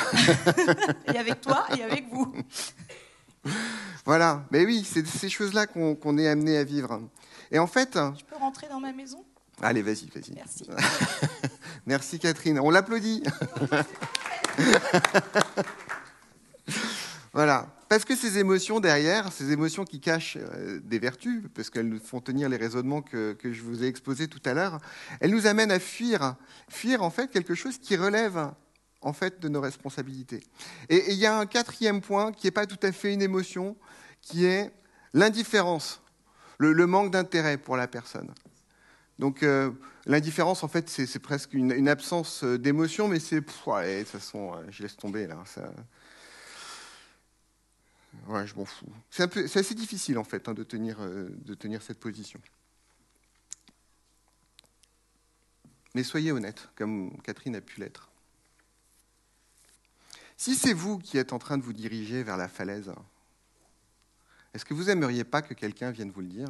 et 1.13 1.17
avec 1.17 1.41
toi 1.41 1.67
et 1.77 1.83
avec 1.83 2.09
vous. 2.11 2.33
Voilà. 4.03 4.43
Mais 4.49 4.65
oui, 4.65 4.83
c'est 4.83 5.05
ces 5.05 5.29
choses-là 5.29 5.67
qu'on 5.67 5.93
qu'on 5.95 6.17
est 6.17 6.27
amené 6.27 6.57
à 6.57 6.63
vivre. 6.63 7.01
Et 7.51 7.59
en 7.59 7.67
fait, 7.67 7.93
Je 7.93 8.23
peux 8.25 8.35
rentrer 8.37 8.67
dans 8.67 8.79
ma 8.79 8.91
maison? 8.93 9.23
Allez, 9.61 9.83
vas-y, 9.83 10.07
vas-y. 10.13 10.33
Merci. 10.33 10.67
Merci 11.85 12.17
Catherine. 12.19 12.59
On 12.59 12.71
l'applaudit. 12.71 13.23
Voilà. 17.35 17.67
Parce 17.89 18.05
que 18.05 18.15
ces 18.15 18.37
émotions 18.37 18.79
derrière, 18.79 19.29
ces 19.33 19.51
émotions 19.51 19.83
qui 19.83 19.99
cachent 19.99 20.37
euh, 20.37 20.79
des 20.81 20.99
vertus, 20.99 21.43
parce 21.53 21.69
qu'elles 21.69 21.89
nous 21.89 21.99
font 21.99 22.21
tenir 22.21 22.47
les 22.47 22.55
raisonnements 22.55 23.01
que, 23.01 23.35
je 23.43 23.61
vous 23.61 23.83
ai 23.83 23.87
exposés 23.87 24.29
tout 24.29 24.39
à 24.45 24.53
l'heure, 24.53 24.79
elles 25.19 25.31
nous 25.31 25.45
amènent 25.45 25.69
à 25.69 25.79
fuir, 25.79 26.37
fuir 26.69 27.03
en 27.03 27.09
fait 27.09 27.29
quelque 27.29 27.53
chose 27.53 27.77
qui 27.77 27.97
relève 27.97 28.51
en 29.01 29.11
fait 29.11 29.41
de 29.41 29.49
nos 29.49 29.59
responsabilités. 29.59 30.43
Et 30.87 31.11
il 31.11 31.17
y 31.17 31.25
a 31.25 31.37
un 31.37 31.45
quatrième 31.45 31.99
point 31.99 32.31
qui 32.31 32.47
n'est 32.47 32.51
pas 32.51 32.65
tout 32.65 32.79
à 32.81 32.93
fait 32.93 33.13
une 33.13 33.21
émotion, 33.21 33.75
qui 34.21 34.45
est 34.45 34.71
l'indifférence, 35.13 36.01
le, 36.57 36.87
manque 36.87 37.11
d'intérêt 37.11 37.57
pour 37.57 37.75
la 37.75 37.89
personne. 37.89 38.33
Donc 39.19 39.43
euh, 39.43 39.71
l'indifférence, 40.05 40.63
en 40.63 40.69
fait, 40.69 40.89
c'est 40.89 41.19
presque 41.19 41.53
une, 41.53 41.89
absence 41.89 42.45
euh, 42.45 42.57
d'émotion, 42.57 43.09
mais 43.09 43.19
c'est... 43.19 43.41
de 43.41 43.45
toute 43.45 44.07
façon, 44.07 44.53
je 44.69 44.83
laisse 44.83 44.95
tomber 44.95 45.27
là. 45.27 45.43
Ça... 45.45 45.69
Je 48.45 48.55
m'en 48.55 48.65
fous. 48.65 48.91
C'est 49.09 49.57
assez 49.57 49.75
difficile, 49.75 50.17
en 50.17 50.23
fait, 50.23 50.47
hein, 50.49 50.53
de, 50.53 50.63
tenir, 50.63 50.97
euh, 50.99 51.29
de 51.29 51.53
tenir 51.53 51.81
cette 51.81 51.99
position. 51.99 52.41
Mais 55.93 56.03
soyez 56.03 56.31
honnête, 56.31 56.69
comme 56.75 57.15
Catherine 57.21 57.55
a 57.55 57.61
pu 57.61 57.79
l'être. 57.79 58.09
Si 60.37 60.55
c'est 60.55 60.73
vous 60.73 60.97
qui 60.97 61.17
êtes 61.17 61.31
en 61.31 61.39
train 61.39 61.57
de 61.57 61.63
vous 61.63 61.71
diriger 61.71 62.23
vers 62.23 62.35
la 62.35 62.49
falaise, 62.49 62.91
est-ce 64.53 64.65
que 64.65 64.73
vous 64.73 64.89
aimeriez 64.89 65.23
pas 65.23 65.41
que 65.41 65.53
quelqu'un 65.53 65.91
vienne 65.91 66.11
vous 66.11 66.21
le 66.21 66.27
dire? 66.27 66.49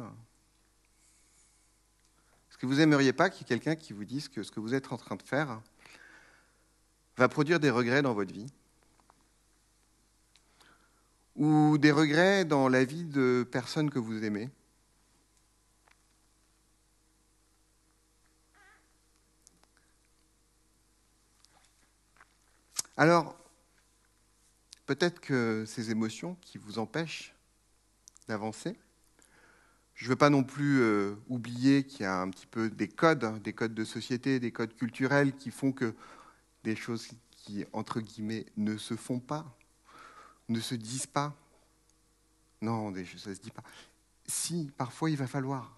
Est-ce 2.50 2.58
que 2.58 2.66
vous 2.66 2.80
aimeriez 2.80 3.12
pas 3.12 3.30
qu'il 3.30 3.42
y 3.42 3.44
ait 3.44 3.58
quelqu'un 3.58 3.76
qui 3.76 3.92
vous 3.92 4.04
dise 4.04 4.28
que 4.28 4.42
ce 4.42 4.50
que 4.50 4.60
vous 4.60 4.74
êtes 4.74 4.92
en 4.92 4.96
train 4.96 5.14
de 5.16 5.22
faire 5.22 5.60
va 7.16 7.28
produire 7.28 7.60
des 7.60 7.70
regrets 7.70 8.02
dans 8.02 8.14
votre 8.14 8.32
vie? 8.32 8.46
Ou 11.36 11.76
des 11.78 11.92
regrets 11.92 12.44
dans 12.44 12.68
la 12.68 12.84
vie 12.84 13.04
de 13.04 13.46
personnes 13.50 13.90
que 13.90 13.98
vous 13.98 14.24
aimez? 14.24 14.50
Alors, 22.96 23.36
peut-être 24.86 25.20
que 25.20 25.64
ces 25.66 25.90
émotions 25.90 26.36
qui 26.40 26.56
vous 26.56 26.78
empêchent 26.78 27.34
d'avancer, 28.28 28.78
je 29.94 30.04
ne 30.06 30.10
veux 30.10 30.16
pas 30.16 30.30
non 30.30 30.42
plus 30.42 30.80
euh, 30.80 31.16
oublier 31.28 31.84
qu'il 31.84 32.02
y 32.02 32.04
a 32.04 32.18
un 32.18 32.30
petit 32.30 32.46
peu 32.46 32.70
des 32.70 32.88
codes, 32.88 33.24
hein, 33.24 33.38
des 33.44 33.52
codes 33.52 33.74
de 33.74 33.84
société, 33.84 34.40
des 34.40 34.52
codes 34.52 34.74
culturels 34.74 35.36
qui 35.36 35.50
font 35.50 35.72
que 35.72 35.94
des 36.64 36.76
choses 36.76 37.08
qui, 37.30 37.66
entre 37.74 38.00
guillemets, 38.00 38.46
ne 38.56 38.78
se 38.78 38.96
font 38.96 39.20
pas, 39.20 39.56
ne 40.48 40.60
se 40.60 40.74
disent 40.74 41.06
pas. 41.06 41.34
Non, 42.60 42.92
ça 42.94 43.30
ne 43.30 43.34
se 43.34 43.40
dit 43.40 43.50
pas. 43.50 43.62
Si, 44.26 44.70
parfois, 44.76 45.10
il 45.10 45.16
va 45.16 45.26
falloir. 45.26 45.76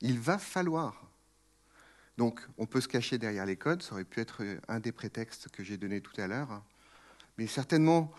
Il 0.00 0.18
va 0.18 0.38
falloir. 0.38 1.02
Donc, 2.16 2.46
on 2.58 2.66
peut 2.66 2.80
se 2.80 2.88
cacher 2.88 3.18
derrière 3.18 3.44
les 3.44 3.56
codes, 3.56 3.82
ça 3.82 3.92
aurait 3.92 4.04
pu 4.04 4.20
être 4.20 4.44
un 4.68 4.78
des 4.78 4.92
prétextes 4.92 5.48
que 5.48 5.64
j'ai 5.64 5.76
donné 5.76 6.00
tout 6.00 6.18
à 6.20 6.26
l'heure. 6.26 6.62
Mais 7.38 7.46
certainement, 7.46 8.12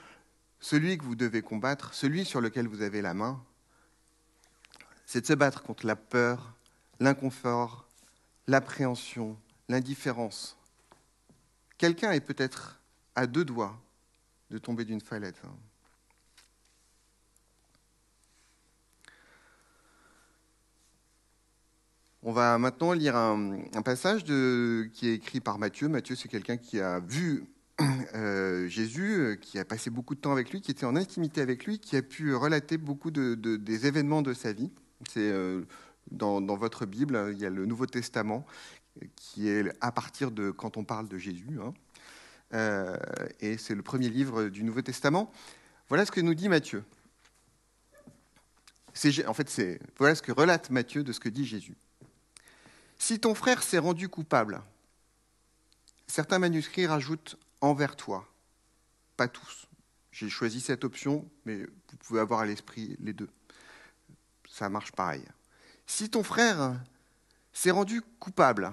celui 0.60 0.98
que 0.98 1.04
vous 1.04 1.16
devez 1.16 1.42
combattre, 1.42 1.94
celui 1.94 2.26
sur 2.26 2.42
lequel 2.42 2.68
vous 2.68 2.82
avez 2.82 3.02
la 3.02 3.14
main, 3.14 3.42
c'est 5.06 5.22
de 5.22 5.28
se 5.28 5.34
battre 5.34 5.64
contre 5.64 5.86
la 5.86 5.96
peur, 5.96 6.54
l'inconfort, 7.00 7.88
l'appréhension, 8.48 9.38
l'indifférence. 9.70 10.58
Quelqu'un 11.78 12.12
est 12.12 12.22
peut-être 12.22 12.80
à 13.16 13.28
deux 13.28 13.46
doigts 13.46 13.80
de 14.50 14.58
tomber 14.58 14.86
d'une 14.86 15.02
falaise. 15.02 15.34
hein. 15.44 15.56
On 22.28 22.32
va 22.32 22.58
maintenant 22.58 22.92
lire 22.94 23.16
un, 23.16 23.60
passage 23.84 24.24
qui 24.24 25.08
est 25.08 25.14
écrit 25.14 25.42
par 25.42 25.60
Matthieu. 25.60 25.88
Matthieu, 25.88 26.16
c'est 26.16 26.28
quelqu'un 26.28 26.58
qui 26.58 26.80
a 26.80 27.00
vu 27.00 27.44
euh, 28.16 28.68
Jésus, 28.68 29.14
euh, 29.14 29.36
qui 29.36 29.60
a 29.60 29.66
passé 29.66 29.92
beaucoup 29.92 30.16
de 30.16 30.22
temps 30.22 30.32
avec 30.32 30.50
lui, 30.50 30.60
qui 30.60 30.72
était 30.72 30.88
en 30.88 30.96
intimité 30.96 31.42
avec 31.42 31.66
lui, 31.66 31.78
qui 31.78 31.96
a 31.96 32.02
pu 32.02 32.34
relater 32.34 32.80
beaucoup 32.80 33.12
de- 33.12 33.36
de- 33.36 33.58
des 33.58 33.86
événements 33.86 34.24
de 34.24 34.34
sa 34.34 34.54
vie. 34.54 34.72
C'est 35.08 35.20
euh, 35.32 35.66
dans, 36.10 36.42
votre 36.56 36.88
Bible, 36.88 37.30
il 37.32 37.38
y 37.38 37.46
a 37.46 37.52
le 37.52 37.68
Nouveau 37.68 37.86
Testament 37.86 38.44
qui 39.16 39.48
est 39.48 39.72
à 39.82 39.92
partir 39.92 40.32
de 40.32 40.50
quand 40.50 40.78
on 40.78 40.84
parle 40.84 41.08
de 41.08 41.20
Jésus. 41.20 41.60
hein. 41.62 41.74
Euh, 42.54 42.98
et 43.40 43.58
c'est 43.58 43.76
le 43.76 43.82
premier 43.82 44.10
livre 44.10 44.46
du 44.46 44.64
Nouveau 44.64 44.82
Testament. 44.82 45.32
Voilà 45.90 46.06
ce 46.06 46.12
que 46.12 46.22
nous 46.22 46.34
dit 46.34 46.50
Matthieu. 46.50 46.84
En 49.28 49.34
fait, 49.34 49.80
voilà 49.98 50.16
ce 50.16 50.22
que 50.22 50.32
relate 50.32 50.70
Matthieu 50.70 51.04
de 51.04 51.12
ce 51.12 51.20
que 51.20 51.30
dit 51.30 51.46
Jésus. 51.46 51.76
Si 52.98 53.20
ton 53.20 53.36
frère 53.36 53.62
s'est 53.62 53.78
rendu 53.78 54.08
coupable, 54.08 54.62
certains 56.08 56.40
manuscrits 56.40 56.88
rajoutent 56.88 57.38
envers 57.62 57.96
toi, 57.96 58.28
pas 59.18 59.28
tous. 59.28 59.68
J'ai 60.12 60.30
choisi 60.30 60.62
cette 60.62 60.86
option, 60.86 61.30
mais 61.44 61.66
vous 61.66 61.98
pouvez 62.00 62.22
avoir 62.22 62.40
à 62.40 62.46
l'esprit 62.46 62.96
les 63.00 63.12
deux. 63.12 63.30
Ça 64.50 64.70
marche 64.70 64.94
pareil. 64.94 65.26
Si 65.86 66.10
ton 66.10 66.24
frère 66.24 66.80
s'est 67.52 67.72
rendu 67.72 68.02
coupable, 68.20 68.72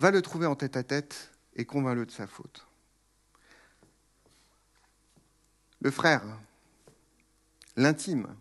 va 0.00 0.10
le 0.10 0.22
trouver 0.22 0.46
en 0.46 0.56
tête 0.56 0.76
à 0.76 0.82
tête 0.82 1.30
et 1.56 1.64
convainc-le 1.64 2.06
de 2.06 2.10
sa 2.10 2.26
faute. 2.26 2.66
Le 5.80 5.90
frère, 5.90 6.22
l'intime, 7.76 8.36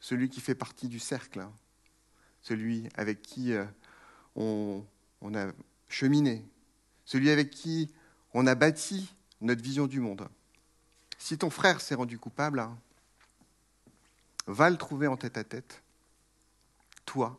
celui 0.00 0.28
qui 0.28 0.40
fait 0.40 0.54
partie 0.54 0.88
du 0.88 0.98
cercle, 0.98 1.46
celui 2.40 2.88
avec 2.94 3.22
qui 3.22 3.52
euh, 3.52 3.64
on, 4.34 4.84
on 5.20 5.34
a 5.34 5.52
cheminé, 5.88 6.44
celui 7.04 7.30
avec 7.30 7.50
qui 7.50 7.92
on 8.32 8.46
a 8.46 8.54
bâti 8.54 9.14
notre 9.40 9.62
vision 9.62 9.86
du 9.86 10.00
monde. 10.00 10.28
Si 11.18 11.36
ton 11.36 11.50
frère 11.50 11.80
s'est 11.80 11.94
rendu 11.94 12.18
coupable, 12.18 12.66
va 14.46 14.70
le 14.70 14.76
trouver 14.76 15.08
en 15.08 15.16
tête 15.16 15.36
à 15.36 15.44
tête. 15.44 15.82
Toi, 17.04 17.38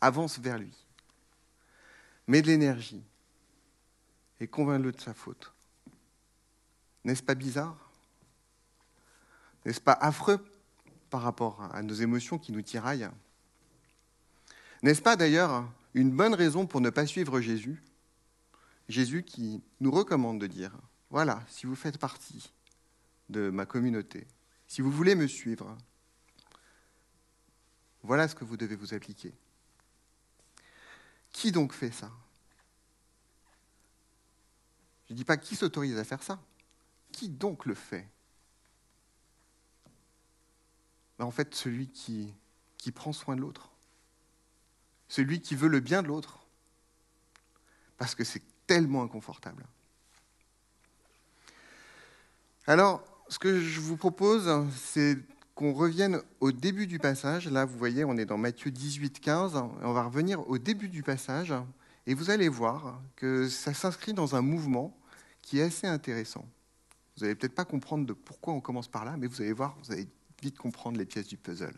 avance 0.00 0.38
vers 0.38 0.58
lui. 0.58 0.74
Mets 2.26 2.42
de 2.42 2.48
l'énergie 2.48 3.02
et 4.42 4.48
convainc-le 4.48 4.90
de 4.90 5.00
sa 5.00 5.14
faute. 5.14 5.52
N'est-ce 7.04 7.22
pas 7.22 7.36
bizarre? 7.36 7.76
N'est-ce 9.64 9.80
pas 9.80 9.92
affreux 9.92 10.44
par 11.10 11.22
rapport 11.22 11.62
à 11.72 11.80
nos 11.82 11.94
émotions 11.94 12.38
qui 12.38 12.50
nous 12.50 12.62
tiraillent? 12.62 13.08
N'est-ce 14.82 15.00
pas 15.00 15.14
d'ailleurs 15.14 15.70
une 15.94 16.10
bonne 16.10 16.34
raison 16.34 16.66
pour 16.66 16.80
ne 16.80 16.90
pas 16.90 17.06
suivre 17.06 17.40
Jésus? 17.40 17.80
Jésus 18.88 19.22
qui 19.22 19.62
nous 19.78 19.92
recommande 19.92 20.40
de 20.40 20.48
dire, 20.48 20.72
voilà, 21.10 21.44
si 21.48 21.66
vous 21.66 21.76
faites 21.76 21.98
partie 21.98 22.52
de 23.28 23.48
ma 23.48 23.64
communauté, 23.64 24.26
si 24.66 24.80
vous 24.80 24.90
voulez 24.90 25.14
me 25.14 25.28
suivre, 25.28 25.78
voilà 28.02 28.26
ce 28.26 28.34
que 28.34 28.44
vous 28.44 28.56
devez 28.56 28.74
vous 28.74 28.92
appliquer. 28.92 29.32
Qui 31.30 31.52
donc 31.52 31.72
fait 31.72 31.92
ça? 31.92 32.10
Je 35.12 35.14
ne 35.14 35.18
dis 35.18 35.24
pas 35.26 35.36
qui 35.36 35.56
s'autorise 35.56 35.98
à 35.98 36.04
faire 36.04 36.22
ça. 36.22 36.40
Qui 37.12 37.28
donc 37.28 37.66
le 37.66 37.74
fait? 37.74 38.08
Ben, 41.18 41.26
En 41.26 41.30
fait, 41.30 41.54
celui 41.54 41.88
qui, 41.88 42.32
qui 42.78 42.92
prend 42.92 43.12
soin 43.12 43.36
de 43.36 43.42
l'autre. 43.42 43.68
Celui 45.08 45.42
qui 45.42 45.54
veut 45.54 45.68
le 45.68 45.80
bien 45.80 46.02
de 46.02 46.08
l'autre. 46.08 46.46
Parce 47.98 48.14
que 48.14 48.24
c'est 48.24 48.40
tellement 48.66 49.02
inconfortable. 49.02 49.66
Alors, 52.66 53.04
ce 53.28 53.38
que 53.38 53.60
je 53.60 53.80
vous 53.80 53.98
propose, 53.98 54.50
c'est 54.74 55.18
qu'on 55.54 55.74
revienne 55.74 56.22
au 56.40 56.52
début 56.52 56.86
du 56.86 56.98
passage. 56.98 57.50
Là, 57.50 57.66
vous 57.66 57.76
voyez, 57.76 58.06
on 58.06 58.16
est 58.16 58.24
dans 58.24 58.38
Matthieu 58.38 58.70
18, 58.70 59.20
15. 59.20 59.56
On 59.56 59.92
va 59.92 60.04
revenir 60.04 60.48
au 60.48 60.56
début 60.56 60.88
du 60.88 61.02
passage 61.02 61.52
et 62.06 62.14
vous 62.14 62.30
allez 62.30 62.48
voir 62.48 62.98
que 63.14 63.46
ça 63.50 63.74
s'inscrit 63.74 64.14
dans 64.14 64.36
un 64.36 64.40
mouvement 64.40 64.96
qui 65.42 65.58
est 65.58 65.62
assez 65.62 65.86
intéressant. 65.86 66.48
Vous 67.16 67.24
n'allez 67.24 67.34
peut-être 67.34 67.54
pas 67.54 67.64
comprendre 67.64 68.06
de 68.06 68.12
pourquoi 68.12 68.54
on 68.54 68.60
commence 68.60 68.88
par 68.88 69.04
là, 69.04 69.16
mais 69.18 69.26
vous 69.26 69.42
allez 69.42 69.52
voir, 69.52 69.76
vous 69.82 69.92
allez 69.92 70.08
vite 70.40 70.56
comprendre 70.56 70.98
les 70.98 71.04
pièces 71.04 71.26
du 71.26 71.36
puzzle. 71.36 71.74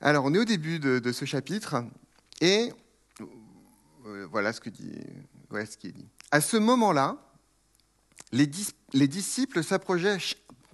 Alors, 0.00 0.24
on 0.24 0.34
est 0.34 0.38
au 0.38 0.44
début 0.44 0.78
de, 0.78 1.12
ce 1.12 1.24
chapitre 1.24 1.84
et 2.40 2.72
euh, 4.06 4.26
voilà 4.30 4.52
ce, 4.52 4.60
que 4.60 4.70
dit, 4.70 4.92
qui 5.78 5.88
est 5.88 5.92
dit. 5.92 6.06
À 6.30 6.40
ce 6.40 6.56
moment-là, 6.56 7.16
les, 8.32 8.48
les 8.92 9.08
disciples. 9.08 9.60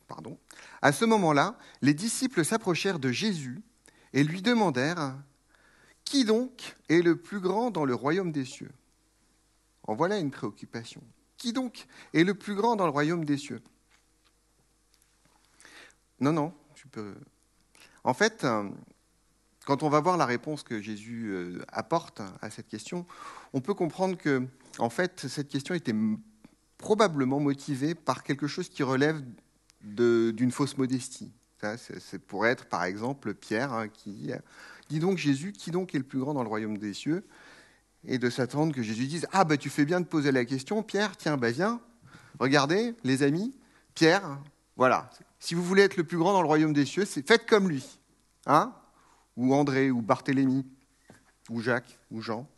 Pardon. 0.08 0.38
À 0.82 0.92
ce 0.92 1.06
moment-là, 1.06 1.56
les 1.80 1.94
disciples 1.94 2.44
s'approchèrent 2.44 2.98
de 2.98 3.10
Jésus 3.10 3.62
et 4.12 4.22
lui 4.22 4.42
demandèrent 4.42 5.16
Qui 6.04 6.26
donc 6.26 6.76
est 6.90 7.00
le 7.00 7.16
plus 7.16 7.40
grand 7.40 7.70
dans 7.70 7.86
le 7.86 7.94
royaume 7.94 8.30
des 8.30 8.44
cieux? 8.44 8.70
En 9.86 9.94
voilà 9.94 10.18
une 10.18 10.30
préoccupation. 10.30 11.02
Qui 11.36 11.52
donc 11.52 11.86
est 12.12 12.24
le 12.24 12.34
plus 12.34 12.54
grand 12.54 12.76
dans 12.76 12.86
le 12.86 12.92
royaume 12.92 13.24
des 13.24 13.36
cieux? 13.36 13.62
Non, 16.20 16.32
non, 16.32 16.54
tu 16.74 16.86
peux. 16.88 17.14
En 18.02 18.14
fait, 18.14 18.44
euh, 18.44 18.68
quand 19.66 19.82
on 19.82 19.88
va 19.88 20.00
voir 20.00 20.16
la 20.16 20.26
réponse 20.26 20.62
que 20.62 20.80
Jésus 20.80 21.28
euh, 21.28 21.62
apporte 21.68 22.22
à 22.40 22.50
cette 22.50 22.68
question, 22.68 23.06
on 23.52 23.60
peut 23.60 23.74
comprendre 23.74 24.16
que, 24.16 24.46
en 24.78 24.90
fait, 24.90 25.26
cette 25.28 25.48
question 25.48 25.74
était 25.74 25.94
probablement 26.78 27.40
motivée 27.40 27.94
par 27.94 28.22
quelque 28.22 28.46
chose 28.46 28.68
qui 28.68 28.82
relève 28.82 29.22
d'une 29.82 30.50
fausse 30.50 30.76
modestie. 30.78 31.32
C'est 31.78 32.18
pour 32.18 32.46
être, 32.46 32.66
par 32.66 32.84
exemple, 32.84 33.34
Pierre 33.34 33.72
hein, 33.72 33.88
qui 33.88 34.32
dit 34.90 34.98
donc 34.98 35.16
Jésus, 35.16 35.52
qui 35.52 35.70
donc 35.70 35.94
est 35.94 35.98
le 35.98 36.04
plus 36.04 36.18
grand 36.18 36.34
dans 36.34 36.42
le 36.42 36.48
royaume 36.48 36.76
des 36.76 36.92
cieux? 36.92 37.26
Et 38.06 38.18
de 38.18 38.28
s'attendre 38.30 38.74
que 38.74 38.82
Jésus 38.82 39.06
dise 39.06 39.26
Ah, 39.32 39.44
bah, 39.44 39.56
tu 39.56 39.70
fais 39.70 39.84
bien 39.84 40.00
de 40.00 40.06
poser 40.06 40.32
la 40.32 40.44
question, 40.44 40.82
Pierre, 40.82 41.16
tiens, 41.16 41.36
bah, 41.36 41.50
viens, 41.50 41.80
regardez, 42.38 42.94
les 43.04 43.22
amis, 43.22 43.56
Pierre, 43.94 44.38
voilà, 44.76 45.10
si 45.38 45.54
vous 45.54 45.62
voulez 45.62 45.82
être 45.82 45.96
le 45.96 46.04
plus 46.04 46.18
grand 46.18 46.32
dans 46.32 46.42
le 46.42 46.48
royaume 46.48 46.72
des 46.72 46.84
cieux, 46.84 47.04
faites 47.04 47.46
comme 47.46 47.68
lui. 47.68 47.98
Hein 48.46 48.74
ou 49.36 49.54
André, 49.54 49.90
ou 49.90 50.00
Barthélemy, 50.00 50.64
ou 51.50 51.60
Jacques, 51.60 51.98
ou 52.10 52.20
Jean. 52.20 52.48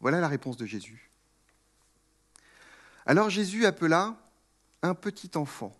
Voilà 0.00 0.20
la 0.20 0.28
réponse 0.28 0.56
de 0.56 0.66
Jésus. 0.66 1.10
Alors 3.06 3.30
Jésus 3.30 3.66
appela 3.66 4.16
un 4.82 4.94
petit 4.94 5.30
enfant, 5.34 5.76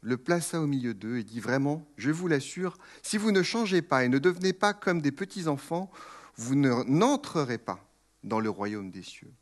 le 0.00 0.16
plaça 0.16 0.60
au 0.60 0.66
milieu 0.66 0.94
d'eux 0.94 1.18
et 1.18 1.24
dit 1.24 1.40
vraiment, 1.40 1.86
je 1.96 2.10
vous 2.10 2.28
l'assure, 2.28 2.78
si 3.02 3.18
vous 3.18 3.32
ne 3.32 3.42
changez 3.42 3.82
pas 3.82 4.04
et 4.04 4.08
ne 4.08 4.18
devenez 4.18 4.52
pas 4.52 4.74
comme 4.74 5.00
des 5.00 5.12
petits 5.12 5.48
enfants, 5.48 5.90
vous 6.38 6.54
n'entrerez 6.54 7.58
pas 7.58 7.84
dans 8.24 8.40
le 8.40 8.48
royaume 8.48 8.90
des 8.90 9.02
cieux. 9.02 9.32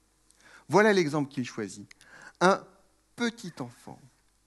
Voilà 0.68 0.92
l'exemple 0.92 1.30
qu'il 1.30 1.44
choisit. 1.44 1.88
Un 2.40 2.64
petit 3.14 3.52
enfant 3.60 4.00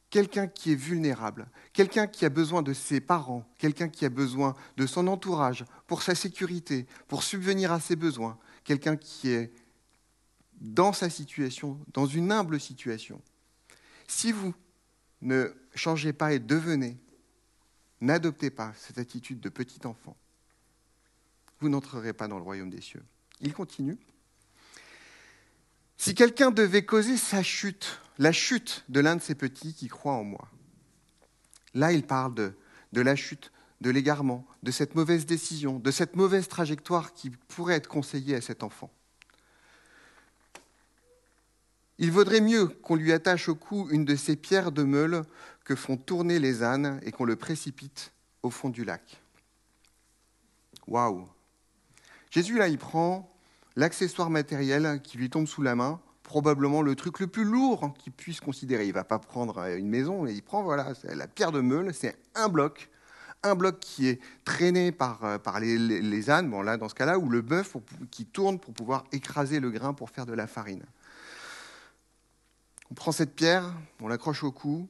quelqu'un 0.09 0.47
qui 0.47 0.71
est 0.71 0.75
vulnérable, 0.75 1.47
quelqu'un 1.73 2.07
qui 2.07 2.25
a 2.25 2.29
besoin 2.29 2.61
de 2.61 2.73
ses 2.73 2.99
parents, 2.99 3.47
quelqu'un 3.57 3.89
qui 3.89 4.05
a 4.05 4.09
besoin 4.09 4.55
de 4.77 4.85
son 4.85 5.07
entourage 5.07 5.65
pour 5.87 6.01
sa 6.01 6.15
sécurité, 6.15 6.87
pour 7.07 7.23
subvenir 7.23 7.71
à 7.71 7.79
ses 7.79 7.95
besoins, 7.95 8.37
quelqu'un 8.63 8.97
qui 8.97 9.29
est 9.29 9.51
dans 10.59 10.93
sa 10.93 11.09
situation, 11.09 11.79
dans 11.93 12.05
une 12.05 12.31
humble 12.31 12.59
situation. 12.59 13.21
Si 14.07 14.31
vous 14.31 14.53
ne 15.21 15.53
changez 15.75 16.13
pas 16.13 16.33
et 16.33 16.39
devenez, 16.39 16.97
n'adoptez 18.01 18.49
pas 18.49 18.73
cette 18.75 18.97
attitude 18.97 19.39
de 19.39 19.49
petit 19.49 19.85
enfant, 19.85 20.17
vous 21.59 21.69
n'entrerez 21.69 22.13
pas 22.13 22.27
dans 22.27 22.37
le 22.37 22.43
royaume 22.43 22.69
des 22.69 22.81
cieux. 22.81 23.03
Il 23.41 23.53
continue. 23.53 23.97
Si 25.97 26.15
quelqu'un 26.15 26.51
devait 26.51 26.85
causer 26.85 27.17
sa 27.17 27.43
chute, 27.43 27.99
la 28.17 28.31
chute 28.31 28.85
de 28.89 28.99
l'un 28.99 29.17
de 29.17 29.21
ces 29.21 29.35
petits 29.35 29.73
qui 29.73 29.87
croient 29.87 30.13
en 30.13 30.23
moi, 30.23 30.47
là 31.73 31.91
il 31.91 32.03
parle 32.03 32.33
de, 32.33 32.53
de 32.93 33.01
la 33.01 33.15
chute, 33.15 33.51
de 33.81 33.89
l'égarement, 33.89 34.45
de 34.63 34.71
cette 34.71 34.95
mauvaise 34.95 35.25
décision, 35.25 35.79
de 35.79 35.91
cette 35.91 36.15
mauvaise 36.15 36.47
trajectoire 36.47 37.13
qui 37.13 37.29
pourrait 37.29 37.75
être 37.75 37.87
conseillée 37.87 38.35
à 38.35 38.41
cet 38.41 38.63
enfant. 38.63 38.91
Il 41.97 42.11
vaudrait 42.11 42.39
mieux 42.39 42.67
qu'on 42.67 42.95
lui 42.95 43.11
attache 43.11 43.49
au 43.49 43.55
cou 43.55 43.89
une 43.91 44.05
de 44.05 44.15
ces 44.15 44.37
pierres 44.37 44.71
de 44.71 44.83
meule 44.83 45.23
que 45.65 45.75
font 45.75 45.97
tourner 45.97 46.39
les 46.39 46.63
ânes 46.63 46.99
et 47.03 47.11
qu'on 47.11 47.25
le 47.25 47.35
précipite 47.35 48.13
au 48.41 48.49
fond 48.49 48.69
du 48.69 48.85
lac. 48.85 49.21
Waouh 50.87 51.27
Jésus, 52.29 52.57
là, 52.57 52.67
il 52.67 52.77
prend 52.77 53.33
l'accessoire 53.75 54.29
matériel 54.29 55.01
qui 55.03 55.17
lui 55.17 55.29
tombe 55.29 55.47
sous 55.47 55.61
la 55.61 55.75
main, 55.75 55.99
probablement 56.23 56.81
le 56.81 56.95
truc 56.95 57.19
le 57.19 57.27
plus 57.27 57.43
lourd 57.43 57.93
qu'il 57.97 58.13
puisse 58.13 58.39
considérer. 58.39 58.85
Il 58.85 58.89
ne 58.89 58.93
va 58.93 59.03
pas 59.03 59.19
prendre 59.19 59.65
une 59.75 59.87
maison, 59.87 60.27
il 60.27 60.43
prend 60.43 60.61
voilà, 60.61 60.93
la 61.03 61.27
pierre 61.27 61.51
de 61.51 61.61
meule, 61.61 61.93
c'est 61.93 62.15
un 62.35 62.49
bloc, 62.49 62.89
un 63.41 63.55
bloc 63.55 63.79
qui 63.79 64.07
est 64.07 64.19
traîné 64.45 64.91
par, 64.91 65.23
euh, 65.23 65.37
les, 65.59 66.29
ânes, 66.29 66.49
bon 66.49 66.61
là 66.61 66.77
dans 66.77 66.89
ce 66.89 66.95
cas-là, 66.95 67.17
ou 67.17 67.29
le 67.29 67.41
bœuf 67.41 67.77
qui 68.11 68.25
tourne 68.25 68.59
pour 68.59 68.73
pouvoir 68.73 69.05
écraser 69.11 69.59
le 69.59 69.71
grain 69.71 69.93
pour 69.93 70.09
faire 70.09 70.25
de 70.25 70.33
la 70.33 70.45
farine. 70.45 70.83
On 72.91 72.95
prend 72.95 73.11
cette 73.11 73.35
pierre, 73.35 73.73
on 74.01 74.07
l'accroche 74.07 74.43
au 74.43 74.51
cou 74.51 74.87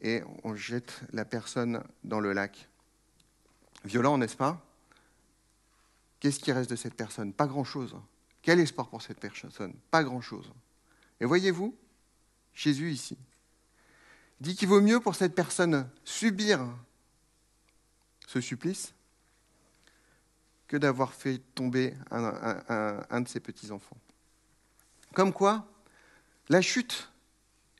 et 0.00 0.22
on 0.44 0.54
jette 0.54 1.00
la 1.12 1.24
personne 1.24 1.82
dans 2.04 2.20
le 2.20 2.32
lac. 2.32 2.68
Violent, 3.84 4.18
n'est-ce 4.18 4.36
pas? 4.36 4.60
Qu'est-ce 6.22 6.38
qui 6.38 6.52
reste 6.52 6.70
de 6.70 6.76
cette 6.76 6.94
personne? 6.94 7.32
Pas 7.32 7.48
grand-chose. 7.48 7.96
Quel 8.42 8.60
espoir 8.60 8.86
pour 8.88 9.02
cette 9.02 9.18
personne? 9.18 9.74
Pas 9.90 10.04
grand-chose. 10.04 10.52
Et 11.18 11.24
voyez-vous, 11.24 11.76
Jésus 12.54 12.92
ici 12.92 13.18
dit 14.38 14.54
qu'il 14.54 14.68
vaut 14.68 14.80
mieux 14.80 15.00
pour 15.00 15.16
cette 15.16 15.34
personne 15.34 15.90
subir 16.04 16.64
ce 18.28 18.40
supplice 18.40 18.94
que 20.68 20.76
d'avoir 20.76 21.12
fait 21.12 21.38
tomber 21.56 21.92
un, 22.12 23.20
de 23.20 23.26
ses 23.26 23.40
petits-enfants. 23.40 23.98
Comme 25.14 25.32
quoi, 25.32 25.66
la 26.48 26.62
chute 26.62 27.10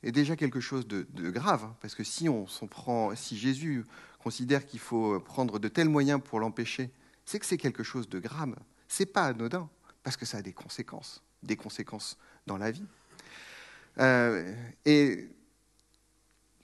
est 0.03 0.11
déjà 0.11 0.35
quelque 0.35 0.59
chose 0.59 0.85
de, 0.85 1.05
grave, 1.29 1.73
parce 1.79 1.95
que 1.95 2.03
si, 2.03 2.27
on 2.27 2.45
prend, 2.69 3.15
si 3.15 3.37
Jésus 3.37 3.85
considère 4.19 4.65
qu'il 4.65 4.81
faut 4.81 5.21
prendre 5.21 5.59
de 5.59 5.69
tels 5.69 5.87
moyens 5.87 6.19
pour 6.21 6.41
l'empêcher, 6.41 6.91
c'est 7.25 7.39
que 7.39 7.45
c'est 7.45 7.57
quelque 7.57 7.83
chose 7.83 8.09
de 8.09 8.19
grave. 8.19 8.55
C'est 8.87 9.05
pas 9.05 9.25
anodin, 9.25 9.69
parce 10.03 10.17
que 10.17 10.25
ça 10.25 10.37
a 10.37 10.41
des 10.41 10.53
conséquences, 10.53 11.23
des 11.41 11.55
conséquences 11.55 12.17
dans 12.45 12.57
la 12.57 12.71
vie. 12.71 12.85
Euh, 13.99 14.55
et 14.85 15.29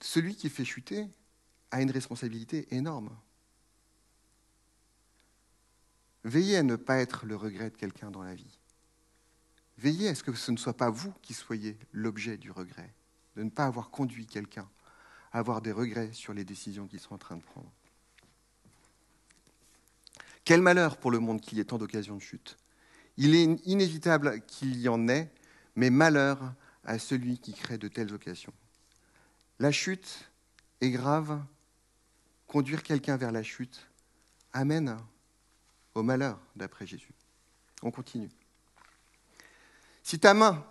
celui 0.00 0.34
qui 0.34 0.48
fait 0.48 0.64
chuter 0.64 1.08
a 1.70 1.80
une 1.82 1.90
responsabilité 1.90 2.66
énorme. 2.74 3.10
Veillez 6.24 6.58
à 6.58 6.62
ne 6.62 6.76
pas 6.76 6.98
être 6.98 7.24
le 7.24 7.36
regret 7.36 7.70
de 7.70 7.76
quelqu'un 7.76 8.10
dans 8.10 8.22
la 8.22 8.34
vie. 8.34 8.58
Veillez 9.78 10.08
à 10.08 10.14
ce 10.14 10.22
que 10.22 10.34
ce 10.34 10.50
ne 10.50 10.58
soit 10.58 10.76
pas 10.76 10.90
vous 10.90 11.12
qui 11.22 11.32
soyez 11.32 11.78
l'objet 11.92 12.36
du 12.36 12.50
regret, 12.50 12.92
de 13.36 13.42
ne 13.42 13.48
pas 13.48 13.64
avoir 13.64 13.90
conduit 13.90 14.26
quelqu'un 14.26 14.68
à 15.32 15.38
avoir 15.38 15.62
des 15.62 15.72
regrets 15.72 16.12
sur 16.12 16.34
les 16.34 16.44
décisions 16.44 16.86
qu'ils 16.86 17.00
sont 17.00 17.14
en 17.14 17.18
train 17.18 17.36
de 17.36 17.42
prendre. 17.42 17.72
Quel 20.50 20.62
malheur 20.62 20.96
pour 20.96 21.12
le 21.12 21.20
monde 21.20 21.40
qu'il 21.40 21.58
y 21.58 21.60
ait 21.60 21.64
tant 21.64 21.78
d'occasions 21.78 22.16
de 22.16 22.20
chute. 22.20 22.56
Il 23.16 23.36
est 23.36 23.44
inévitable 23.68 24.40
qu'il 24.48 24.80
y 24.80 24.88
en 24.88 25.06
ait, 25.06 25.30
mais 25.76 25.90
malheur 25.90 26.54
à 26.82 26.98
celui 26.98 27.38
qui 27.38 27.52
crée 27.52 27.78
de 27.78 27.86
telles 27.86 28.12
occasions. 28.12 28.52
La 29.60 29.70
chute 29.70 30.28
est 30.80 30.90
grave. 30.90 31.40
Conduire 32.48 32.82
quelqu'un 32.82 33.16
vers 33.16 33.30
la 33.30 33.44
chute 33.44 33.86
amène 34.52 34.98
au 35.94 36.02
malheur, 36.02 36.40
d'après 36.56 36.84
Jésus. 36.84 37.14
On 37.84 37.92
continue. 37.92 38.30
Si 40.02 40.18
ta 40.18 40.34
main 40.34 40.66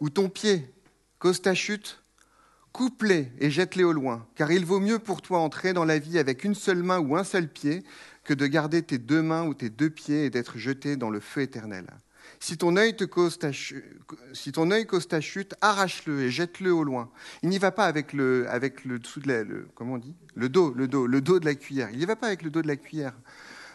ou 0.00 0.10
ton 0.10 0.28
pied 0.28 0.74
cause 1.20 1.40
ta 1.40 1.54
chute, 1.54 2.02
coupe-les 2.72 3.30
et 3.38 3.48
jette-les 3.48 3.84
au 3.84 3.92
loin, 3.92 4.26
car 4.34 4.50
il 4.50 4.64
vaut 4.64 4.80
mieux 4.80 4.98
pour 4.98 5.22
toi 5.22 5.38
entrer 5.38 5.72
dans 5.72 5.84
la 5.84 6.00
vie 6.00 6.18
avec 6.18 6.42
une 6.42 6.56
seule 6.56 6.82
main 6.82 6.98
ou 6.98 7.16
un 7.16 7.22
seul 7.22 7.48
pied 7.48 7.84
que 8.28 8.34
de 8.34 8.46
garder 8.46 8.82
tes 8.82 8.98
deux 8.98 9.22
mains 9.22 9.46
ou 9.46 9.54
tes 9.54 9.70
deux 9.70 9.88
pieds 9.88 10.26
et 10.26 10.30
d'être 10.30 10.58
jeté 10.58 10.96
dans 10.96 11.08
le 11.08 11.18
feu 11.18 11.40
éternel. 11.40 11.86
Si 12.40 12.58
ton 12.58 12.76
œil 12.76 12.94
te 12.94 13.04
cause 13.04 13.38
ta 13.38 13.52
chute, 13.52 15.54
arrache-le 15.62 16.20
et 16.20 16.30
jette-le 16.30 16.74
au 16.74 16.84
loin. 16.84 17.10
Il 17.42 17.48
n'y 17.48 17.56
va 17.56 17.72
pas 17.72 17.86
avec 17.86 18.12
le, 18.12 18.46
avec 18.50 18.86
dessous 18.86 19.20
de 19.20 19.28
la, 19.28 19.44
le, 19.44 19.66
on 19.80 19.96
dit, 19.96 20.14
le 20.34 20.50
dos, 20.50 20.74
le 20.74 20.88
dos, 20.88 21.06
le 21.06 21.22
dos 21.22 21.40
de 21.40 21.46
la 21.46 21.54
cuillère. 21.54 21.88
Il 21.90 22.00
n'y 22.00 22.04
va 22.04 22.16
pas 22.16 22.26
avec 22.26 22.42
le 22.42 22.50
dos 22.50 22.60
de 22.60 22.68
la 22.68 22.76
cuillère, 22.76 23.14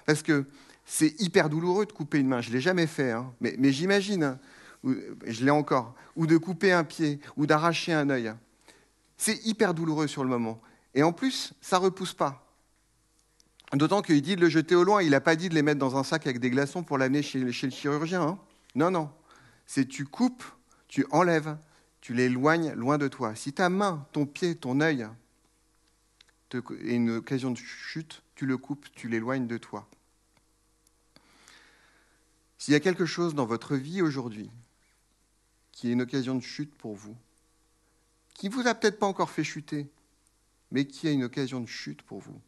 parce 0.05 0.21
que 0.21 0.45
c'est 0.85 1.19
hyper 1.19 1.49
douloureux 1.49 1.87
de 1.87 1.91
couper 1.91 2.19
une 2.19 2.27
main. 2.27 2.41
Je 2.41 2.51
l'ai 2.51 2.61
jamais 2.61 2.85
fait, 2.85 3.09
hein. 3.09 3.33
mais, 3.41 3.71
j'imagine, 3.71 4.23
hein, 4.23 4.39
je 4.83 5.43
l'ai 5.43 5.51
encore, 5.51 5.95
ou 6.15 6.27
de 6.27 6.37
couper 6.37 6.71
un 6.71 6.83
pied, 6.83 7.19
ou 7.37 7.47
d'arracher 7.47 7.91
un 7.91 8.07
œil. 8.11 8.31
C'est 9.17 9.43
hyper 9.47 9.73
douloureux 9.73 10.05
sur 10.05 10.23
le 10.23 10.29
moment. 10.29 10.61
Et 10.93 11.01
en 11.01 11.11
plus, 11.11 11.55
ça 11.59 11.79
repousse 11.79 12.13
pas. 12.13 12.42
D'autant 13.73 14.03
qu'il 14.03 14.21
dit 14.21 14.35
de 14.35 14.41
le 14.41 14.49
jeter 14.49 14.75
au 14.75 14.83
loin. 14.83 15.01
Il 15.01 15.11
n'a 15.11 15.21
pas 15.21 15.35
dit 15.35 15.49
de 15.49 15.55
les 15.55 15.63
mettre 15.63 15.79
dans 15.79 15.97
un 15.97 16.03
sac 16.03 16.27
avec 16.27 16.39
des 16.39 16.51
glaçons 16.51 16.83
pour 16.83 16.97
l'amener 16.97 17.23
chez, 17.23 17.39
le 17.39 17.51
chirurgien. 17.51 18.21
Hein. 18.21 18.39
Non, 18.75 18.91
non. 18.91 19.09
C'est 19.65 19.87
tu 19.87 20.05
coupes, 20.05 20.43
tu 20.87 21.05
enlèves, 21.09 21.57
tu 22.01 22.13
l'éloignes 22.13 22.73
loin 22.73 22.97
de 22.97 23.07
toi. 23.07 23.33
Si 23.35 23.51
ta 23.51 23.69
main, 23.69 24.05
ton 24.11 24.25
pied, 24.25 24.55
ton 24.55 24.79
œil 24.81 25.07
est 26.53 26.95
une 26.95 27.09
occasion 27.09 27.49
de 27.51 27.57
chute, 27.57 28.21
tu 28.35 28.45
le 28.45 28.57
coupes, 28.57 28.85
tu 28.93 29.07
l'éloignes 29.07 29.47
de 29.47 29.57
toi. 29.57 29.87
S'il 32.59 32.73
y 32.73 32.77
a 32.77 32.79
quelque 32.79 33.05
chose 33.05 33.33
dans 33.33 33.45
votre 33.45 33.75
vie 33.75 34.01
aujourd'hui 34.01 34.51
qui 35.71 35.89
est 35.89 35.93
une 35.93 36.03
occasion 36.03 36.35
de 36.35 36.41
chute 36.41 36.75
pour 36.75 36.95
vous, 36.95 37.17
qui 38.35 38.47
ne 38.47 38.53
vous 38.53 38.67
a 38.67 38.75
peut-être 38.75 38.99
pas 38.99 39.07
encore 39.07 39.31
fait 39.31 39.43
chuter, 39.43 39.89
mais 40.71 40.85
qui 40.85 41.07
est 41.07 41.13
une 41.13 41.23
occasion 41.23 41.59
de 41.59 41.65
chute 41.65 42.03
pour 42.03 42.19
vous, 42.19 42.39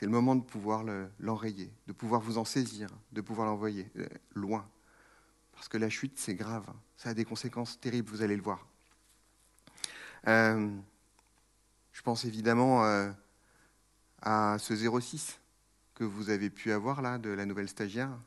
c'est 0.00 0.06
le 0.06 0.12
moment 0.12 0.34
de 0.34 0.42
pouvoir 0.42 0.82
l'enrayer, 1.18 1.70
de 1.86 1.92
pouvoir 1.92 2.22
vous 2.22 2.38
en 2.38 2.46
saisir, 2.46 2.88
de 3.12 3.20
pouvoir 3.20 3.46
l'envoyer 3.46 3.86
euh, 3.98 4.08
loin. 4.34 4.66
Parce 5.52 5.68
que 5.68 5.76
la 5.76 5.90
chute, 5.90 6.18
c'est 6.18 6.34
grave. 6.34 6.64
Ça 6.96 7.10
a 7.10 7.14
des 7.14 7.26
conséquences 7.26 7.78
terribles, 7.78 8.08
vous 8.08 8.22
allez 8.22 8.34
le 8.34 8.42
voir. 8.42 8.66
Euh, 10.26 10.70
je 11.92 12.00
pense 12.00 12.24
évidemment 12.24 12.82
euh, 12.86 13.10
à 14.22 14.56
ce 14.58 14.74
06 14.74 15.38
que 15.94 16.04
vous 16.04 16.30
avez 16.30 16.48
pu 16.48 16.72
avoir 16.72 17.02
là, 17.02 17.18
de 17.18 17.28
la 17.28 17.44
nouvelle 17.44 17.68
stagiaire. 17.68 18.18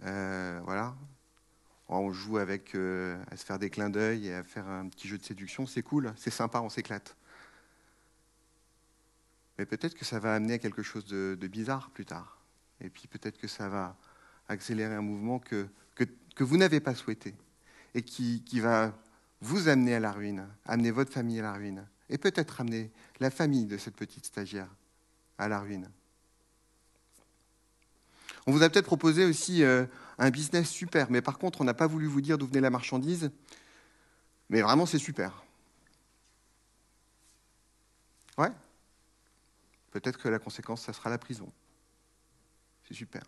voilà. 0.00 0.96
On 1.88 2.10
joue 2.12 2.38
avec, 2.38 2.74
à 2.74 3.36
se 3.36 3.44
faire 3.44 3.60
des 3.60 3.70
clins 3.70 3.90
d'œil 3.90 4.26
et 4.26 4.34
à 4.34 4.42
faire 4.42 4.66
un 4.66 4.88
petit 4.88 5.06
jeu 5.06 5.16
de 5.16 5.24
séduction. 5.24 5.64
C'est 5.64 5.84
cool, 5.84 6.12
c'est 6.16 6.32
sympa, 6.32 6.60
on 6.60 6.68
s'éclate. 6.68 7.16
Mais 9.58 9.66
peut-être 9.66 9.94
que 9.94 10.04
ça 10.04 10.18
va 10.18 10.34
amener 10.34 10.54
à 10.54 10.58
quelque 10.58 10.82
chose 10.82 11.06
de, 11.06 11.46
bizarre 11.46 11.90
plus 11.90 12.04
tard. 12.04 12.38
Et 12.80 12.90
puis 12.90 13.08
peut-être 13.08 13.38
que 13.38 13.48
ça 13.48 13.68
va 13.68 13.96
accélérer 14.48 14.94
un 14.94 15.02
mouvement 15.02 15.38
que, 15.38 15.66
que, 15.94 16.44
vous 16.44 16.58
n'avez 16.58 16.80
pas 16.80 16.94
souhaité 16.94 17.34
et 17.94 18.02
qui, 18.02 18.42
qui, 18.44 18.60
va 18.60 18.92
vous 19.40 19.68
amener 19.68 19.94
à 19.94 20.00
la 20.00 20.12
ruine, 20.12 20.46
amener 20.66 20.90
votre 20.90 21.10
famille 21.10 21.38
à 21.40 21.44
la 21.44 21.52
ruine, 21.54 21.86
et 22.10 22.18
peut-être 22.18 22.60
amener 22.60 22.90
la 23.20 23.30
famille 23.30 23.64
de 23.64 23.78
cette 23.78 23.96
petite 23.96 24.26
stagiaire 24.26 24.68
à 25.38 25.48
la 25.48 25.60
ruine. 25.60 25.88
On 28.46 28.52
vous 28.52 28.62
a 28.62 28.68
peut-être 28.68 28.84
proposé 28.84 29.24
aussi 29.24 29.64
euh, 29.64 29.86
un 30.18 30.30
business 30.30 30.68
super, 30.68 31.10
mais 31.10 31.22
par 31.22 31.38
contre, 31.38 31.62
on 31.62 31.64
n'a 31.64 31.74
pas 31.74 31.86
voulu 31.86 32.06
vous 32.06 32.20
dire 32.20 32.36
d'où 32.36 32.46
venait 32.46 32.60
la 32.60 32.70
marchandise. 32.70 33.30
Mais 34.50 34.60
vraiment, 34.60 34.84
c'est 34.86 34.98
super. 34.98 35.42
Ouais 38.36 38.52
peut-être 40.00 40.18
que 40.18 40.28
la 40.28 40.38
conséquence, 40.38 40.82
ça 40.82 40.92
sera 40.92 41.08
la 41.08 41.16
prison. 41.16 41.50
C'est 42.86 42.94
super. 42.94 43.22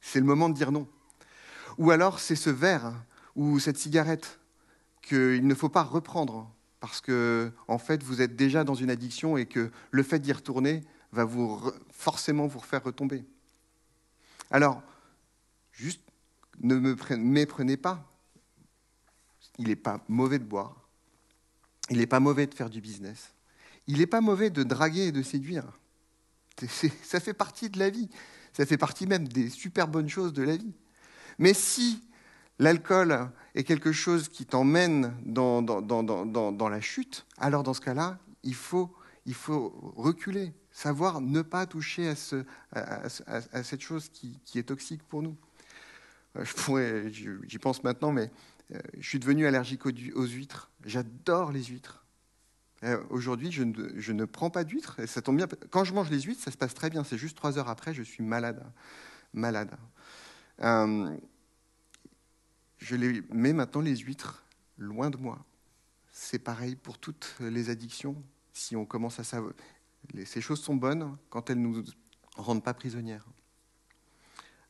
C'est 0.00 0.20
le 0.20 0.24
moment 0.24 0.48
de 0.48 0.54
dire 0.54 0.70
non. 0.70 0.88
Ou 1.78 1.90
alors 1.90 2.20
c'est 2.20 2.36
ce 2.36 2.50
verre 2.50 2.94
ou 3.34 3.58
cette 3.58 3.76
cigarette 3.76 4.38
qu'il 5.02 5.46
ne 5.46 5.54
faut 5.54 5.68
pas 5.68 5.82
reprendre 5.82 6.48
parce 6.78 7.00
que 7.00 7.52
en 7.68 7.78
fait 7.78 8.02
vous 8.02 8.22
êtes 8.22 8.36
déjà 8.36 8.64
dans 8.64 8.74
une 8.74 8.90
addiction 8.90 9.36
et 9.36 9.46
que 9.46 9.70
le 9.90 10.02
fait 10.02 10.20
d'y 10.20 10.32
retourner 10.32 10.82
va 11.12 11.24
vous 11.24 11.60
forcément 11.90 12.46
vous 12.46 12.60
faire 12.60 12.84
retomber. 12.84 13.24
Alors, 14.50 14.82
juste 15.72 16.02
ne 16.60 16.76
me 16.76 16.96
méprenez 17.16 17.76
pas. 17.76 18.06
Il 19.58 19.68
n'est 19.68 19.76
pas 19.76 20.04
mauvais 20.08 20.38
de 20.38 20.44
boire. 20.44 20.88
Il 21.90 21.98
n'est 21.98 22.06
pas 22.06 22.20
mauvais 22.20 22.46
de 22.46 22.54
faire 22.54 22.70
du 22.70 22.80
business. 22.80 23.34
Il 23.86 23.98
n'est 23.98 24.06
pas 24.06 24.20
mauvais 24.20 24.50
de 24.50 24.62
draguer 24.62 25.08
et 25.08 25.12
de 25.12 25.22
séduire 25.22 25.64
ça 26.66 27.20
fait 27.20 27.34
partie 27.34 27.70
de 27.70 27.78
la 27.78 27.90
vie. 27.90 28.08
Ça 28.52 28.66
fait 28.66 28.76
partie 28.76 29.06
même 29.06 29.28
des 29.28 29.48
super 29.48 29.88
bonnes 29.88 30.08
choses 30.08 30.32
de 30.32 30.42
la 30.42 30.56
vie. 30.56 30.74
Mais 31.38 31.54
si 31.54 32.02
l'alcool 32.58 33.30
est 33.54 33.64
quelque 33.64 33.92
chose 33.92 34.28
qui 34.28 34.44
t'emmène 34.46 35.14
dans, 35.24 35.60
la 36.70 36.80
chute, 36.80 37.26
alors 37.38 37.62
dans 37.62 37.74
ce 37.74 37.80
cas-là, 37.80 38.18
il 38.42 38.54
faut, 38.54 38.92
reculer, 39.96 40.52
savoir 40.72 41.20
ne 41.20 41.42
pas 41.42 41.66
toucher 41.66 42.08
à, 42.08 42.16
ce, 42.16 42.44
à, 42.72 43.62
cette 43.62 43.80
chose 43.80 44.08
qui, 44.08 44.58
est 44.58 44.64
toxique 44.64 45.02
pour 45.04 45.22
nous. 45.22 45.36
Euh, 46.36 47.10
j'y 47.10 47.58
pense 47.58 47.82
maintenant, 47.82 48.12
mais 48.12 48.30
euh, 48.72 48.78
je 48.98 49.08
suis 49.08 49.18
devenu 49.18 49.46
allergique 49.46 49.84
aux 49.86 49.90
huîtres. 50.26 50.70
J'adore 50.84 51.50
les 51.50 51.64
huîtres. 51.64 51.99
Euh, 52.82 53.02
aujourd'hui, 53.10 53.52
je, 53.52 53.62
ne, 53.62 54.24
prends 54.24 54.50
pas 54.50 54.64
d'huîtres. 54.64 55.04
Ça 55.06 55.20
tombe 55.20 55.36
bien. 55.36 55.46
Quand 55.70 55.84
je 55.84 55.92
mange 55.92 56.10
les 56.10 56.20
huîtres, 56.20 56.42
ça 56.42 56.50
se 56.50 56.56
passe 56.56 56.74
très 56.74 56.90
bien. 56.90 57.04
C'est 57.04 57.18
juste 57.18 57.36
trois 57.36 57.58
heures 57.58 57.68
après, 57.68 57.92
je 57.92 58.02
suis 58.02 58.22
malade. 58.22 58.64
Malade. 59.34 59.76
Euh, 60.62 61.16
je 62.78 62.96
mets 63.30 63.52
maintenant, 63.52 63.82
les 63.82 63.96
huîtres, 63.96 64.44
loin 64.78 65.10
de 65.10 65.16
moi. 65.16 65.44
C'est 66.10 66.38
pareil 66.38 66.74
pour 66.74 66.98
toutes 66.98 67.34
les 67.40 67.70
addictions. 67.70 68.16
Si 68.52 68.76
on 68.76 68.84
commence 68.84 69.20
à 69.20 69.24
savoir. 69.24 69.52
Ces 70.24 70.40
choses 70.40 70.60
sont 70.60 70.74
bonnes 70.74 71.16
quand 71.28 71.50
elles 71.50 71.60
ne 71.60 71.68
nous 71.68 71.84
rendent 72.36 72.64
pas 72.64 72.74
prisonnières. 72.74 73.26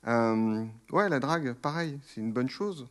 Euh, 0.07 0.65
ouais, 0.91 1.09
la 1.09 1.21
drague, 1.21 1.55
pareil, 1.55 2.01
c'est 2.07 2.21
une 2.21 2.33
bonne 2.33 2.49
chose, 2.49 2.89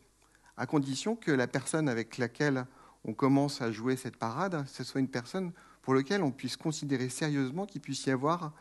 à 0.56 0.66
condition 0.66 1.16
que 1.16 1.30
la 1.30 1.46
personne 1.46 1.88
avec 1.88 2.18
laquelle 2.18 2.66
on 3.04 3.14
commence 3.14 3.62
à 3.62 3.72
jouer 3.72 3.96
cette 3.96 4.16
parade, 4.16 4.64
ce 4.66 4.84
soit 4.84 5.00
une 5.00 5.08
personne 5.08 5.52
pour 5.82 5.94
laquelle 5.94 6.22
on 6.22 6.30
puisse 6.30 6.56
considérer 6.56 7.08
sérieusement 7.08 7.66
qu'il 7.66 7.80
puisse 7.80 8.04
y 8.06 8.10
avoir 8.10 8.52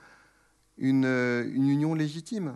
une, 0.77 1.05
euh, 1.05 1.43
union 1.53 1.93
légitime. 1.93 2.55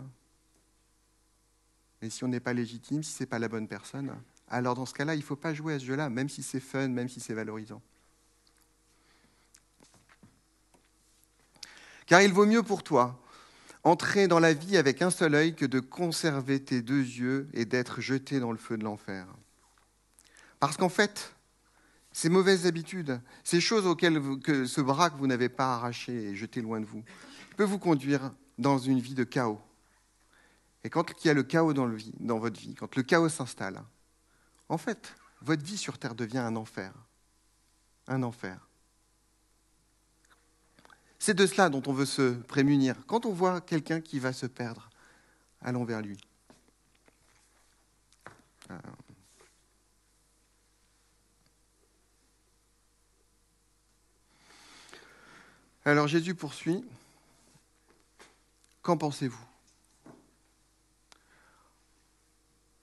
Et 2.02 2.10
si 2.10 2.24
on 2.24 2.28
n'est 2.28 2.40
pas 2.40 2.54
légitime, 2.54 3.04
si 3.04 3.12
ce 3.12 3.24
n'est 3.24 3.28
pas 3.28 3.40
la 3.40 3.50
bonne 3.50 3.68
personne, 3.68 4.14
alors 4.50 4.76
dans 4.76 4.86
ce 4.86 4.94
cas-là, 4.94 5.16
il 5.16 5.20
ne 5.20 5.24
faut 5.24 5.36
pas 5.36 5.54
jouer 5.54 5.74
à 5.74 5.80
ce 5.80 5.86
jeu-là, 5.86 6.10
même 6.10 6.30
si 6.30 6.44
c'est 6.44 6.60
fun, 6.60 6.88
même 6.88 7.10
si 7.10 7.20
c'est 7.20 7.34
valorisant. 7.34 7.82
Car 12.06 12.22
il 12.22 12.34
vaut 12.34 12.46
mieux 12.46 12.64
pour 12.64 12.84
toi 12.84 13.20
entrer 13.84 14.28
dans 14.28 14.40
la 14.40 14.54
vie 14.54 14.78
avec 14.78 15.02
un 15.02 15.10
seul 15.10 15.36
œil 15.36 15.56
que 15.56 15.66
de 15.66 15.80
conserver 15.80 16.64
tes 16.64 16.82
deux 16.82 17.02
yeux 17.02 17.48
et 17.54 17.66
d'être 17.66 18.02
jeté 18.02 18.40
dans 18.40 18.52
le 18.52 18.58
feu 18.58 18.78
de 18.78 18.84
l'enfer. 18.84 19.28
Parce 20.60 20.78
qu'en 20.78 20.90
fait, 20.90 21.36
ces 22.14 22.30
mauvaises 22.30 22.68
habitudes, 22.68 23.20
ces 23.44 23.60
choses 23.60 23.88
auxquelles 23.88 24.22
que 24.40 24.66
ce 24.66 24.82
bras 24.82 25.10
que 25.10 25.18
vous 25.18 25.28
n'avez 25.28 25.50
pas 25.50 25.74
arraché 25.74 26.14
et 26.14 26.36
jeté 26.36 26.62
loin 26.62 26.80
de 26.80 26.86
vous, 26.86 27.04
peut 27.58 27.64
vous 27.64 27.80
conduire 27.80 28.32
dans 28.58 28.78
une 28.78 29.00
vie 29.00 29.16
de 29.16 29.24
chaos. 29.24 29.60
Et 30.84 30.90
quand 30.90 31.12
il 31.24 31.28
y 31.28 31.30
a 31.30 31.34
le 31.34 31.44
chaos 31.44 31.74
dans, 31.74 31.88
le 31.88 31.96
vie, 31.96 32.14
dans 32.20 32.38
votre 32.38 32.60
vie, 32.60 32.76
quand 32.76 32.96
le 32.96 33.04
chaos 33.04 33.30
s'installe, 33.30 33.82
en 34.70 34.78
fait, 34.78 35.16
votre 35.42 35.64
vie 35.64 35.78
sur 35.78 35.98
Terre 35.98 36.16
devient 36.16 36.40
un 36.40 36.56
enfer. 36.56 36.94
Un 38.08 38.22
enfer. 38.22 38.68
C'est 41.18 41.34
de 41.34 41.48
cela 41.48 41.70
dont 41.70 41.82
on 41.88 41.94
veut 41.94 42.06
se 42.06 42.34
prémunir. 42.34 42.96
Quand 43.08 43.26
on 43.26 43.32
voit 43.32 43.62
quelqu'un 43.62 44.02
qui 44.02 44.20
va 44.20 44.34
se 44.34 44.46
perdre, 44.46 44.90
allons 45.62 45.86
vers 45.86 46.02
lui. 46.02 46.18
Euh, 48.72 48.78
Alors 55.86 56.08
Jésus 56.08 56.34
poursuit. 56.34 56.84
Qu'en 58.82 58.98
pensez-vous? 58.98 59.46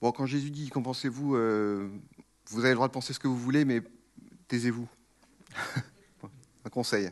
Bon, 0.01 0.11
quand 0.11 0.25
Jésus 0.25 0.51
dit 0.51 0.69
qu'en 0.69 0.83
pensez-vous, 0.83 1.35
euh, 1.35 1.89
vous 2.49 2.59
avez 2.59 2.69
le 2.69 2.75
droit 2.75 2.87
de 2.87 2.93
penser 2.93 3.13
ce 3.13 3.19
que 3.19 3.27
vous 3.27 3.37
voulez, 3.37 3.65
mais 3.65 3.81
taisez-vous. 4.47 4.87
un 6.65 6.69
conseil. 6.69 7.09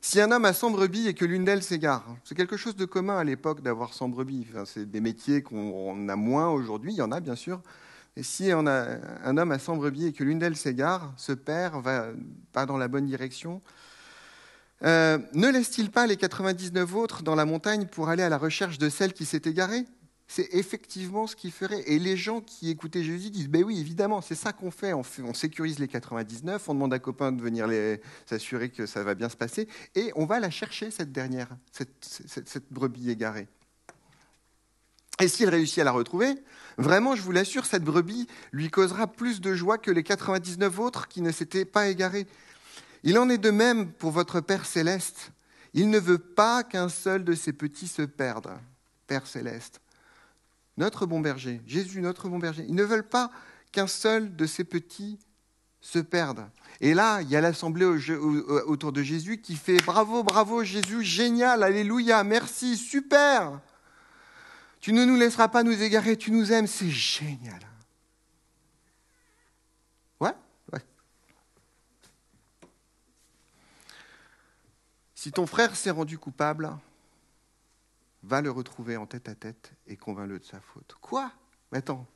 Si 0.00 0.20
un 0.20 0.30
homme 0.30 0.44
a 0.44 0.52
100 0.52 0.70
brebis 0.70 1.08
et 1.08 1.14
que 1.14 1.24
l'une 1.24 1.44
d'elles 1.44 1.62
s'égare, 1.62 2.04
c'est 2.24 2.36
quelque 2.36 2.56
chose 2.56 2.76
de 2.76 2.84
commun 2.84 3.18
à 3.18 3.24
l'époque 3.24 3.60
d'avoir 3.60 3.92
100 3.92 4.08
brebis. 4.08 4.46
c'est 4.64 4.88
des 4.88 5.00
métiers 5.00 5.42
qu'on 5.42 6.08
a 6.08 6.16
moins 6.16 6.48
aujourd'hui, 6.48 6.92
il 6.92 6.96
y 6.96 7.02
en 7.02 7.10
a 7.10 7.20
bien 7.20 7.34
sûr. 7.36 7.60
Et 8.16 8.22
si 8.22 8.50
un 8.50 9.36
homme 9.36 9.52
a 9.52 9.58
100 9.58 9.76
brebis 9.76 10.06
et 10.06 10.12
que 10.12 10.24
l'une 10.24 10.38
d'elles 10.38 10.56
s'égare, 10.56 11.12
se 11.16 11.32
perd, 11.32 11.82
va 11.82 12.08
pas 12.52 12.66
dans 12.66 12.76
la 12.76 12.88
bonne 12.88 13.06
direction, 13.06 13.62
euh, 14.84 15.18
ne 15.32 15.48
laisse-t-il 15.48 15.90
pas 15.90 16.06
les 16.06 16.16
99 16.16 16.94
autres 16.94 17.22
dans 17.22 17.34
la 17.34 17.44
montagne 17.44 17.86
pour 17.86 18.08
aller 18.08 18.22
à 18.22 18.28
la 18.28 18.38
recherche 18.38 18.78
de 18.78 18.88
celle 18.88 19.12
qui 19.12 19.24
s'est 19.24 19.42
égarée 19.44 19.84
c'est 20.28 20.48
effectivement 20.52 21.26
ce 21.26 21.36
qu'il 21.36 21.52
ferait. 21.52 21.82
Et 21.86 21.98
les 21.98 22.16
gens 22.16 22.40
qui 22.40 22.70
écoutaient 22.70 23.04
Jésus 23.04 23.30
disent, 23.30 23.48
ben 23.48 23.62
oui, 23.62 23.80
évidemment, 23.80 24.20
c'est 24.20 24.34
ça 24.34 24.52
qu'on 24.52 24.70
fait. 24.70 24.92
On, 24.92 25.04
sécurise 25.34 25.78
les 25.78 25.88
99, 25.88 26.68
on 26.68 26.74
demande 26.74 26.92
à 26.92 26.98
copain 26.98 27.32
de 27.32 27.40
venir 27.40 27.68
s'assurer 28.26 28.70
que 28.70 28.86
ça 28.86 29.02
va 29.04 29.14
bien 29.14 29.28
se 29.28 29.36
passer, 29.36 29.68
et 29.94 30.12
on 30.16 30.26
va 30.26 30.40
la 30.40 30.50
chercher, 30.50 30.90
cette 30.90 31.12
dernière, 31.12 31.48
cette, 31.70 32.64
brebis 32.70 33.10
égarée. 33.10 33.46
Et 35.20 35.28
s'il 35.28 35.48
réussit 35.48 35.78
à 35.78 35.84
la 35.84 35.92
retrouver, 35.92 36.34
vraiment, 36.76 37.14
je 37.14 37.22
vous 37.22 37.32
l'assure, 37.32 37.64
cette 37.64 37.84
brebis 37.84 38.26
lui 38.52 38.68
causera 38.68 39.06
plus 39.06 39.40
de 39.40 39.54
joie 39.54 39.78
que 39.78 39.90
les 39.90 40.02
99 40.02 40.78
autres 40.80 41.08
qui 41.08 41.22
ne 41.22 41.30
s'étaient 41.30 41.64
pas 41.64 41.88
égarés. 41.88 42.26
Il 43.06 43.18
en 43.18 43.30
est 43.30 43.38
de 43.38 43.50
même 43.50 43.90
pour 43.90 44.10
votre 44.10 44.42
Père 44.42 44.66
céleste. 44.66 45.32
Il 45.72 45.88
ne 45.88 45.98
veut 45.98 46.18
pas 46.18 46.62
qu'un 46.62 46.90
seul 46.90 47.24
de 47.24 47.34
ses 47.34 47.54
petits 47.54 47.88
se 47.88 48.02
perde, 48.02 48.50
Père 49.06 49.26
céleste 49.26 49.80
notre 50.76 51.06
bon 51.06 51.20
berger, 51.20 51.60
Jésus, 51.66 52.00
notre 52.00 52.28
bon 52.28 52.38
berger. 52.38 52.64
Ils 52.68 52.74
ne 52.74 52.84
veulent 52.84 53.08
pas 53.08 53.30
qu'un 53.72 53.86
seul 53.86 54.36
de 54.36 54.46
ces 54.46 54.64
petits 54.64 55.18
se 55.80 55.98
perde. 55.98 56.48
Et 56.80 56.94
là, 56.94 57.22
il 57.22 57.30
y 57.30 57.36
a 57.36 57.40
l'assemblée 57.40 57.84
autour 57.84 58.92
de 58.92 59.02
Jésus 59.02 59.40
qui 59.40 59.56
fait 59.56 59.82
bravo, 59.84 60.22
bravo 60.22 60.64
Jésus, 60.64 61.02
génial, 61.02 61.62
alléluia, 61.62 62.24
merci, 62.24 62.76
super. 62.76 63.60
Tu 64.80 64.92
ne 64.92 65.04
nous 65.04 65.16
laisseras 65.16 65.48
pas 65.48 65.62
nous 65.62 65.82
égarer, 65.82 66.16
tu 66.16 66.30
nous 66.30 66.52
aimes, 66.52 66.66
c'est 66.66 66.90
génial. 66.90 67.60
Ouais, 70.20 70.34
ouais. 70.72 70.80
Si 75.26 75.32
ton 75.32 75.48
frère 75.48 75.74
s'est 75.74 75.90
rendu 75.90 76.18
coupable, 76.20 76.78
va 78.22 78.40
le 78.40 78.48
retrouver 78.48 78.96
en 78.96 79.06
tête 79.06 79.28
à 79.28 79.34
tête 79.34 79.72
et 79.88 79.96
convainc-le 79.96 80.38
de 80.38 80.44
sa 80.44 80.60
faute. 80.60 80.94
Quoi? 81.00 81.32
Mais 81.72 81.78
attends, 81.78 82.06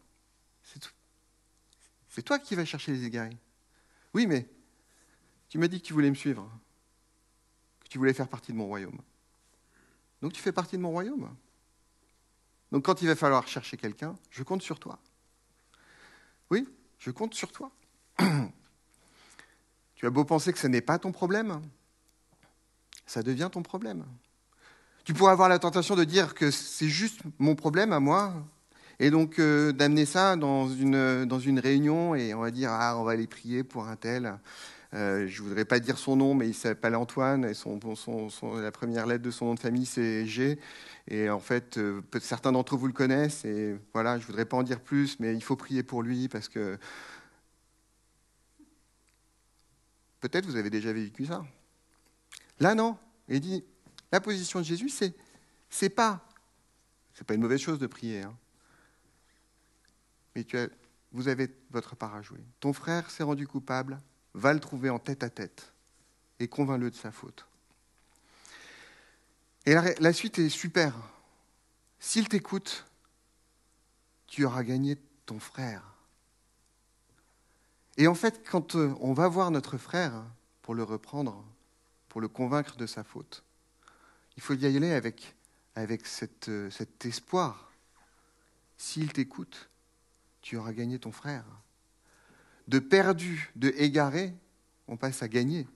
c'est 2.09 2.23
toi 2.23 2.39
qui 2.39 2.55
vas 2.55 2.65
chercher 2.65 2.93
les 2.93 3.05
égarés. 3.05 3.37
Oui, 4.15 4.29
mais 4.29 4.49
tu 5.49 5.59
m'as 5.59 5.67
dit 5.67 5.81
que 5.81 5.87
tu 5.89 5.93
voulais 5.93 6.09
me 6.09 6.15
suivre, 6.15 6.49
que 7.83 7.89
tu 7.89 7.99
voulais 7.99 8.15
faire 8.15 8.29
partie 8.29 8.53
de 8.53 8.57
mon 8.57 8.67
royaume. 8.69 9.01
Donc 10.23 10.33
tu 10.33 10.41
fais 10.41 10.53
partie 10.53 10.77
de 10.77 10.83
mon 10.83 10.93
royaume. 10.93 11.35
Donc 12.71 12.85
quand 12.85 13.03
il 13.03 13.09
va 13.09 13.17
falloir 13.17 13.49
chercher 13.49 13.77
quelqu'un, 13.77 14.15
je 14.31 14.45
compte 14.45 14.63
sur 14.63 14.79
toi. 14.79 15.01
Oui, 16.49 16.69
je 17.01 17.11
compte 17.11 17.35
sur 17.35 17.51
toi. 17.51 17.73
tu 19.97 20.07
as 20.07 20.11
beau 20.11 20.25
penser 20.25 20.53
que 20.53 20.61
ce 20.61 20.69
n'est 20.69 20.81
pas 20.81 21.01
ton 21.01 21.11
problème, 21.11 21.61
ça 23.11 23.25
devient 23.25 23.49
ton 23.51 23.63
problème. 23.63 24.05
Tu 25.03 25.15
pourrais 25.15 25.33
avoir 25.33 25.49
la 25.49 25.59
tentation 25.59 25.97
de 25.97 26.05
dire 26.05 26.33
que 26.33 26.53
c'est 26.53 26.89
juste 26.89 27.23
mon 27.41 27.57
problème 27.57 27.93
à 27.93 27.99
moi, 27.99 28.33
et 29.01 29.11
donc 29.11 29.41
euh, 29.41 29.73
d'amener 29.73 30.07
ça 30.07 30.37
dans 30.37 30.69
une, 30.69 31.25
dans 31.25 31.41
une 31.41 31.59
réunion 31.59 32.15
et 32.15 32.35
on 32.35 32.41
va 32.41 32.53
dire 32.53 32.71
ah 32.71 32.97
on 32.99 33.03
va 33.03 33.13
aller 33.13 33.27
prier 33.27 33.65
pour 33.65 33.89
un 33.89 33.97
tel. 33.97 34.39
Euh, 34.95 35.27
je 35.27 35.43
voudrais 35.43 35.65
pas 35.65 35.81
dire 35.81 35.99
son 35.99 36.15
nom, 36.15 36.35
mais 36.35 36.49
il 36.49 36.55
s'appelle 36.55 36.95
Antoine 36.95 37.45
et 37.45 37.55
son, 37.55 37.81
la 38.61 38.71
première 38.71 39.07
lettre 39.07 39.25
de 39.25 39.31
son 39.33 39.47
nom 39.47 39.55
de 39.55 39.61
famille 39.61 39.87
c'est 39.87 40.25
G. 40.27 40.61
Et 41.09 41.31
en 41.31 41.41
fait, 41.41 41.79
euh, 41.79 42.03
certains 42.21 42.53
d'entre 42.53 42.77
vous 42.77 42.87
le 42.87 42.93
connaissent 42.93 43.45
et 43.45 43.77
voilà, 43.93 44.21
je 44.21 44.27
voudrais 44.27 44.45
pas 44.45 44.57
en 44.57 44.63
dire 44.63 44.81
plus, 44.81 45.19
mais 45.19 45.35
il 45.35 45.43
faut 45.43 45.57
prier 45.57 45.83
pour 45.83 46.03
lui 46.05 46.29
parce 46.29 46.49
que 46.49 46.79
peut-être 50.21 50.47
vous 50.47 50.57
avez 50.57 50.71
déjà 50.71 50.93
vécu 50.93 51.27
ça. 51.27 51.43
Là 52.61 52.75
non, 52.75 52.97
il 53.29 53.41
dit 53.41 53.65
la 54.13 54.21
position 54.21 54.61
de 54.61 54.65
Jésus, 54.65 54.89
c'est 54.89 55.15
c'est 55.69 55.89
pas 55.89 56.25
c'est 57.15 57.25
pas 57.25 57.35
une 57.35 57.41
mauvaise 57.41 57.61
chose 57.61 57.79
de 57.79 57.87
prier, 57.87 58.23
hein. 58.23 58.37
mais 60.35 60.45
tu 60.45 60.57
as, 60.57 60.69
vous 61.13 61.29
avez 61.29 61.55
votre 61.71 61.97
part 61.97 62.15
à 62.15 62.23
jouer. 62.23 62.41
Ton 62.61 62.73
frère 62.73 63.11
s'est 63.11 63.23
rendu 63.23 63.47
coupable, 63.47 64.01
va 64.35 64.53
le 64.53 64.61
trouver 64.61 64.91
en 64.91 64.99
tête 64.99 65.23
à 65.23 65.31
tête 65.31 65.73
et 66.39 66.49
convainc-le 66.49 66.91
de 66.91 66.97
sa 66.97 67.13
faute. 67.13 67.47
Et 69.67 69.75
la, 69.75 70.13
suite 70.13 70.39
est 70.39 70.49
super. 70.49 70.95
S'il 71.99 72.29
t'écoute, 72.29 72.87
tu 74.27 74.45
auras 74.45 74.63
gagné 74.63 74.97
ton 75.27 75.39
frère. 75.39 75.83
Et 77.99 78.07
en 78.07 78.15
fait, 78.15 78.43
quand 78.49 78.75
euh, 78.75 78.95
on 79.01 79.13
va 79.13 79.29
voir 79.29 79.51
notre 79.51 79.77
frère 79.77 80.25
pour 80.63 80.75
le 80.75 80.83
reprendre, 80.83 81.45
pour 82.11 82.21
le 82.21 82.29
convaincre 82.29 82.77
de 82.77 82.87
sa 82.87 83.05
faute, 83.05 83.45
il 84.37 84.43
faut 84.43 84.55
y 84.55 84.67
aller 84.67 84.93
avec, 84.93 85.35
euh, 86.49 86.71
cet 86.71 87.07
espoir. 87.07 87.73
S'il 88.77 89.13
t'écoute, 89.13 89.71
tu 90.43 90.57
auras 90.57 90.73
gagné 90.73 90.99
ton 90.99 91.13
frère. 91.13 91.45
De 92.69 92.81
perdu, 92.81 93.53
de 93.57 93.73
égaré, 93.77 94.35
on 94.89 94.97
passe 94.97 95.23
à 95.23 95.29
gagner. 95.29 95.67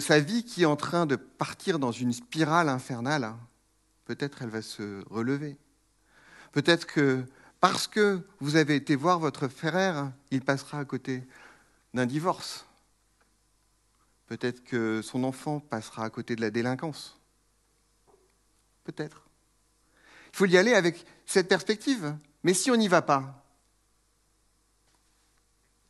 Sa 0.00 0.20
vie 0.20 0.44
qui 0.44 0.62
est 0.62 0.66
en 0.66 0.76
train 0.76 1.04
de 1.04 1.16
partir 1.16 1.78
dans 1.78 1.92
une 1.92 2.12
spirale 2.12 2.68
infernale, 2.68 3.24
hein, 3.24 3.38
peut-être 4.04 4.42
elle 4.42 4.50
va 4.50 4.62
se 4.62 5.04
relever. 5.10 5.58
Peut-être 6.52 6.86
que 6.86 7.24
parce 7.60 7.88
que 7.88 8.20
vous 8.38 8.56
avez 8.56 8.76
été 8.76 8.94
voir 8.94 9.18
votre 9.18 9.48
frère, 9.48 10.12
il 10.30 10.42
passera 10.42 10.78
à 10.78 10.84
côté 10.84 11.26
d'un 11.92 12.06
divorce. 12.06 12.65
Peut-être 14.26 14.64
que 14.64 15.02
son 15.02 15.24
enfant 15.24 15.60
passera 15.60 16.04
à 16.04 16.10
côté 16.10 16.34
de 16.36 16.40
la 16.40 16.50
délinquance. 16.50 17.20
Peut-être. 18.84 19.28
Il 20.32 20.36
faut 20.36 20.46
y 20.46 20.58
aller 20.58 20.74
avec 20.74 21.04
cette 21.24 21.48
perspective. 21.48 22.16
Mais 22.42 22.54
si 22.54 22.70
on 22.70 22.76
n'y 22.76 22.88
va 22.88 23.02
pas, 23.02 23.44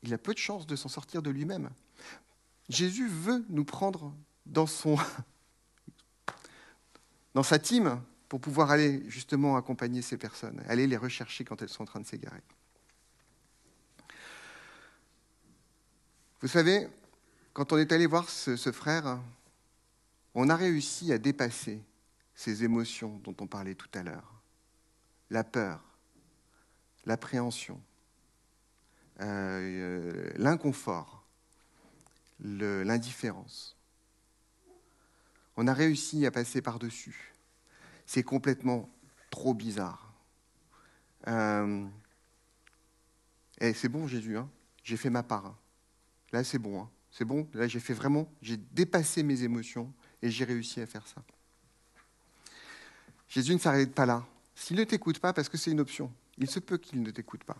il 0.03 0.13
a 0.15 0.19
peu 0.19 0.33
de 0.33 0.39
chances 0.39 0.67
de 0.67 0.77
s'en 0.77 0.89
sortir 0.89 1.23
de 1.23 1.31
lui-même. 1.31 1.71
Jésus 2.69 3.09
veut 3.09 3.45
nous 3.49 3.65
prendre 3.65 4.15
dans, 4.45 4.67
son, 4.67 4.97
sa 7.43 7.59
team 7.59 8.01
pour 8.29 8.41
pouvoir 8.41 8.71
aller 8.71 9.09
justement 9.09 9.57
accompagner 9.57 10.03
ces 10.03 10.17
personnes, 10.17 10.63
aller 10.69 10.87
les 10.87 10.97
rechercher 10.97 11.45
quand 11.45 11.63
elles 11.63 11.69
sont 11.69 11.83
en 11.83 11.87
train 11.87 12.01
de 12.01 12.07
s'égarer. 12.07 12.43
Vous 16.41 16.49
savez, 16.49 16.89
quand 17.57 17.73
on 17.73 17.79
est 17.79 17.91
allé 17.91 18.05
voir 18.05 18.29
ce, 18.29 18.71
frère, 18.71 19.19
on 20.35 20.51
a 20.51 20.57
réussi 20.57 21.11
à 21.11 21.17
dépasser 21.17 21.83
ces 22.35 22.65
émotions 22.65 23.19
dont 23.25 23.35
on 23.41 23.47
parlait 23.47 23.75
tout 23.75 23.89
à 23.95 24.03
l'heure. 24.03 24.43
La 25.31 25.43
peur, 25.43 25.83
l'appréhension, 27.07 27.81
euh, 29.23 30.31
l'inconfort, 30.37 31.25
l'indifférence. 32.41 33.75
On 35.57 35.67
a 35.67 35.73
réussi 35.73 36.27
à 36.27 36.31
passer 36.31 36.61
par-dessus. 36.61 37.33
C'est 38.05 38.23
complètement 38.23 38.91
trop 39.31 39.55
bizarre. 39.55 40.13
Euh, 41.27 41.87
c'est 43.59 43.89
bon, 43.89 44.07
Jésus, 44.07 44.37
hein 44.37 44.51
j'ai 44.83 44.99
fait 44.99 45.09
ma 45.09 45.23
part. 45.23 45.57
Là, 46.33 46.45
c'est 46.45 46.59
bon. 46.59 46.83
Hein 46.83 46.91
c'est 47.17 47.25
bon, 47.25 47.49
là 47.55 47.67
j'ai 47.67 47.81
fait 47.81 47.95
vraiment, 47.95 48.31
j'ai 48.43 48.59
dépassé 48.59 49.23
mes 49.23 49.43
émotions 49.43 49.91
et 50.21 50.31
j'ai 50.31 50.45
réussi 50.45 50.83
à 50.83 50.87
faire 50.87 51.07
ça. 51.07 51.23
Jésus 53.27 53.55
ne 53.55 53.59
s'arrête 53.59 53.95
pas 53.95 54.05
là. 54.05 54.27
S'il 54.55 54.77
ne 54.77 54.85
t'écoute 54.85 55.19
pas, 55.19 55.33
parce 55.33 55.49
que 55.49 55.57
c'est 55.57 55.71
une 55.71 55.81
option, 55.81 56.13
il 56.37 56.51
se 56.51 56.59
peut 56.59 56.77
qu'il 56.77 57.01
ne 57.01 57.11
t'écoute 57.11 57.43
pas. 57.45 57.57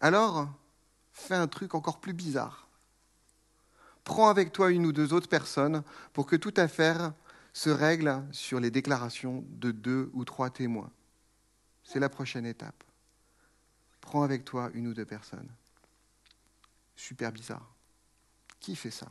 Alors, 0.00 0.48
fais 1.12 1.36
un 1.36 1.46
truc 1.46 1.76
encore 1.76 2.00
plus 2.00 2.12
bizarre. 2.12 2.66
Prends 4.02 4.30
avec 4.30 4.52
toi 4.52 4.72
une 4.72 4.84
ou 4.84 4.92
deux 4.92 5.12
autres 5.12 5.28
personnes 5.28 5.84
pour 6.12 6.26
que 6.26 6.34
toute 6.34 6.58
affaire 6.58 7.12
se 7.52 7.70
règle 7.70 8.24
sur 8.32 8.58
les 8.58 8.72
déclarations 8.72 9.44
de 9.48 9.70
deux 9.70 10.10
ou 10.14 10.24
trois 10.24 10.50
témoins. 10.50 10.90
C'est 11.84 12.00
la 12.00 12.08
prochaine 12.08 12.46
étape. 12.46 12.82
Prends 14.00 14.24
avec 14.24 14.44
toi 14.44 14.70
une 14.74 14.88
ou 14.88 14.94
deux 14.94 15.04
personnes 15.04 15.50
super 16.96 17.32
bizarre. 17.32 17.74
Qui 18.60 18.76
fait 18.76 18.90
ça? 18.90 19.10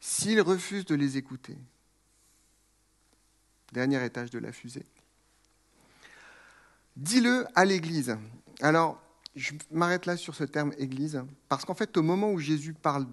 S'il 0.00 0.40
refuse 0.40 0.84
de 0.84 0.94
les 0.94 1.16
écouter, 1.16 1.58
dernier 3.72 4.04
étage 4.04 4.30
de 4.30 4.38
la 4.38 4.52
fusée, 4.52 4.86
dis-le 6.96 7.46
à 7.54 7.64
l'Église. 7.64 8.16
Alors, 8.60 9.02
je 9.34 9.52
m'arrête 9.70 10.06
là 10.06 10.16
sur 10.16 10.34
ce 10.34 10.44
terme 10.44 10.72
Église, 10.78 11.22
parce 11.48 11.64
qu'en 11.64 11.74
fait, 11.74 11.96
au 11.96 12.02
moment 12.02 12.30
où 12.32 12.38
Jésus 12.38 12.72
parle 12.72 13.06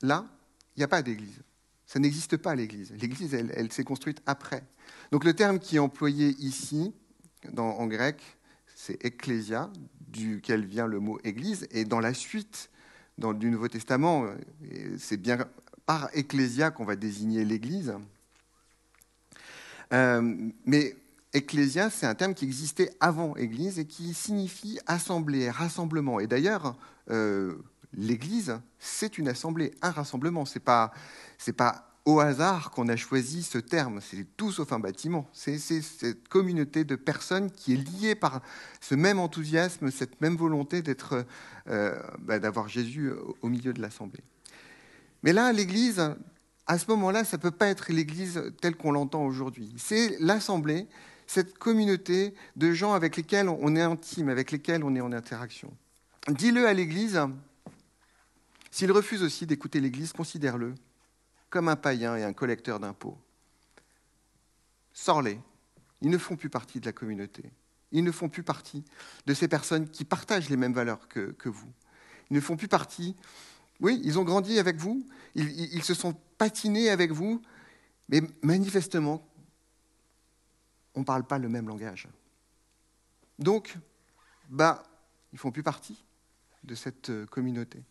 là, 0.00 0.26
il 0.74 0.80
n'y 0.80 0.84
a 0.84 0.88
pas 0.88 1.02
d'Église. 1.02 1.42
Ça 1.86 1.98
n'existe 1.98 2.38
pas 2.38 2.54
l'Église. 2.54 2.92
L'Église, 2.92 3.34
elle, 3.34 3.70
s'est 3.70 3.84
construite 3.84 4.22
après. 4.24 4.64
Donc 5.10 5.24
le 5.24 5.34
terme 5.34 5.58
qui 5.58 5.76
est 5.76 5.80
employé 5.80 6.30
ici, 6.38 6.94
en 7.56 7.86
grec, 7.86 8.20
c'est 8.74 9.04
ecclésia, 9.04 9.70
duquel 10.12 10.64
vient 10.64 10.86
le 10.86 11.00
mot 11.00 11.18
Église. 11.24 11.66
Et 11.70 11.84
dans 11.84 12.00
la 12.00 12.14
suite 12.14 12.70
du 13.18 13.50
Nouveau 13.50 13.68
Testament, 13.68 14.24
euh, 14.24 14.96
c'est 14.98 15.16
bien 15.16 15.38
par 15.86 16.08
ecclésia 16.14 16.70
qu'on 16.70 16.84
va 16.84 16.96
désigner 16.96 17.44
l'Église. 17.44 17.94
Euh, 19.92 20.50
mais 20.64 20.96
ecclésia, 21.32 21.90
c'est 21.90 22.06
un 22.06 22.14
terme 22.14 22.34
qui 22.34 22.44
existait 22.44 22.90
avant 23.00 23.36
Église 23.36 23.78
et 23.78 23.86
qui 23.86 24.14
signifie 24.14 24.78
assemblée, 24.86 25.50
rassemblement. 25.50 26.20
Et 26.20 26.26
d'ailleurs, 26.26 26.76
euh, 27.10 27.54
l'Église, 27.92 28.58
c'est 28.78 29.18
une 29.18 29.28
assemblée, 29.28 29.72
un 29.82 29.90
rassemblement. 29.90 30.44
Pas, 30.64 30.92
c'est 31.38 31.52
pas 31.52 31.91
au 32.04 32.20
hasard 32.20 32.70
qu'on 32.70 32.88
a 32.88 32.96
choisi 32.96 33.42
ce 33.42 33.58
terme. 33.58 34.00
C'est 34.00 34.26
tout 34.36 34.52
sauf 34.52 34.72
un 34.72 34.78
bâtiment. 34.78 35.28
C'est 35.32 35.58
cette 35.58 36.28
communauté 36.28 36.84
de 36.84 36.96
personnes 36.96 37.50
qui 37.50 37.74
est 37.74 37.76
liée 37.76 38.14
par 38.14 38.42
ce 38.80 38.94
même 38.94 39.18
enthousiasme, 39.18 39.90
cette 39.90 40.20
même 40.20 40.36
volonté 40.36 40.82
d'être, 40.82 41.24
euh, 41.68 42.00
bah, 42.18 42.38
d'avoir 42.38 42.68
Jésus 42.68 43.12
au 43.40 43.48
milieu 43.48 43.72
de 43.72 43.80
l'assemblée. 43.80 44.24
Mais 45.22 45.32
là, 45.32 45.52
l'Église, 45.52 46.14
à 46.66 46.78
ce 46.78 46.86
moment-là, 46.90 47.24
ça 47.24 47.36
ne 47.36 47.42
peut 47.42 47.50
pas 47.50 47.66
être 47.66 47.92
l'Église 47.92 48.52
telle 48.60 48.76
qu'on 48.76 48.92
l'entend 48.92 49.24
aujourd'hui. 49.24 49.72
C'est 49.76 50.16
l'assemblée, 50.18 50.88
cette 51.26 51.56
communauté 51.58 52.34
de 52.56 52.72
gens 52.72 52.92
avec 52.94 53.16
lesquels 53.16 53.48
on 53.48 53.76
est 53.76 53.82
intime, 53.82 54.28
avec 54.28 54.50
lesquels 54.50 54.82
on 54.82 54.94
est 54.96 55.00
en 55.00 55.12
interaction. 55.12 55.72
Dis-le 56.28 56.66
à 56.66 56.72
l'Église. 56.72 57.20
S'il 58.70 58.90
refuse 58.90 59.22
aussi 59.22 59.46
d'écouter 59.46 59.80
l'Église, 59.80 60.12
considère-le 60.12 60.74
comme 61.52 61.68
un 61.68 61.76
païen 61.76 62.16
et 62.16 62.24
un 62.24 62.32
collecteur 62.32 62.80
d'impôts. 62.80 63.18
Sors-les. 64.94 65.38
Ils 66.00 66.08
ne 66.08 66.16
font 66.16 66.34
plus 66.34 66.48
partie 66.48 66.80
de 66.80 66.86
la 66.86 66.92
communauté. 66.92 67.44
Ils 67.92 68.02
ne 68.02 68.10
font 68.10 68.30
plus 68.30 68.42
partie 68.42 68.82
de 69.26 69.34
ces 69.34 69.48
personnes 69.48 69.88
qui 69.90 70.06
partagent 70.06 70.48
les 70.48 70.56
mêmes 70.56 70.72
valeurs 70.72 71.06
que, 71.08 71.48
vous. 71.48 71.70
Ils 72.30 72.34
ne 72.34 72.40
font 72.40 72.56
plus 72.56 72.68
partie. 72.68 73.14
Oui, 73.80 74.00
ils 74.02 74.18
ont 74.18 74.24
grandi 74.24 74.58
avec 74.58 74.76
vous, 74.78 75.06
ils, 75.34 75.84
se 75.84 75.92
sont 75.92 76.14
patinés 76.38 76.88
avec 76.88 77.12
vous, 77.12 77.42
mais 78.08 78.22
manifestement, 78.42 79.22
on 80.94 81.00
ne 81.00 81.04
parle 81.04 81.24
pas 81.24 81.38
le 81.38 81.50
même 81.50 81.68
langage. 81.68 82.08
Donc, 83.38 83.76
bah, 84.48 84.84
ils 85.32 85.36
ne 85.36 85.38
font 85.38 85.52
plus 85.52 85.62
partie 85.62 86.02
de 86.64 86.74
cette 86.74 87.10
euh, 87.10 87.26
communauté. 87.26 87.82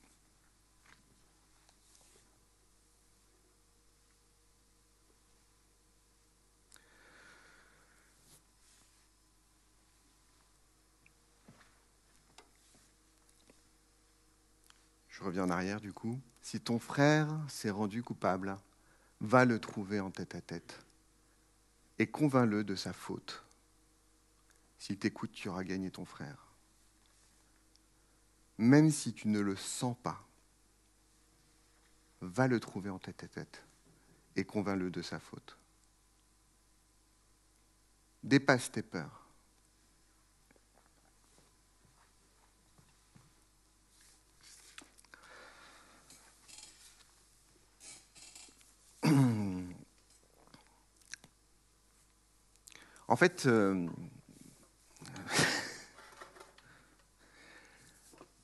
Je 15.21 15.25
reviens 15.27 15.43
en 15.43 15.51
arrière 15.51 15.79
du 15.79 15.93
coup. 15.93 16.19
Si 16.41 16.59
ton 16.59 16.79
frère 16.79 17.29
s'est 17.47 17.69
rendu 17.69 18.01
coupable, 18.01 18.57
va 19.19 19.45
le 19.45 19.59
trouver 19.59 19.99
en 19.99 20.09
tête 20.09 20.33
à 20.33 20.41
tête 20.41 20.83
et 21.99 22.07
convainc-le 22.07 22.63
de 22.63 22.73
sa 22.73 22.91
faute. 22.91 23.43
S'il 24.79 24.97
t'écoute, 24.97 25.31
tu 25.31 25.47
auras 25.47 25.63
gagné 25.63 25.91
ton 25.91 26.05
frère. 26.05 26.47
Même 28.57 28.89
si 28.89 29.13
tu 29.13 29.27
ne 29.27 29.39
le 29.39 29.55
sens 29.55 29.95
pas, 30.01 30.25
va 32.21 32.47
le 32.47 32.59
trouver 32.59 32.89
en 32.89 32.97
tête 32.97 33.23
à 33.23 33.27
tête 33.27 33.63
et 34.35 34.43
convainc-le 34.43 34.89
de 34.89 35.03
sa 35.03 35.19
faute. 35.19 35.55
Dépasse 38.23 38.71
tes 38.71 38.81
peurs. 38.81 39.20
En 53.11 53.17
fait, 53.17 53.45
euh, 53.45 53.87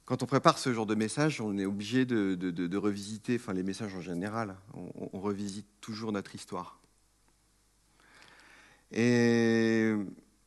quand 0.03 0.23
on 0.23 0.25
prépare 0.25 0.58
ce 0.58 0.73
genre 0.73 0.86
de 0.86 0.93
message, 0.93 1.39
on 1.39 1.58
est 1.58 1.63
obligé 1.63 2.06
de, 2.06 2.75
revisiter, 2.75 3.38
enfin 3.38 3.53
les 3.53 3.63
messages 3.63 3.95
en 3.95 4.01
général, 4.01 4.58
on, 4.73 5.21
revisite 5.21 5.67
toujours 5.80 6.12
notre 6.12 6.36
histoire. 6.36 6.82
Et 8.91 9.93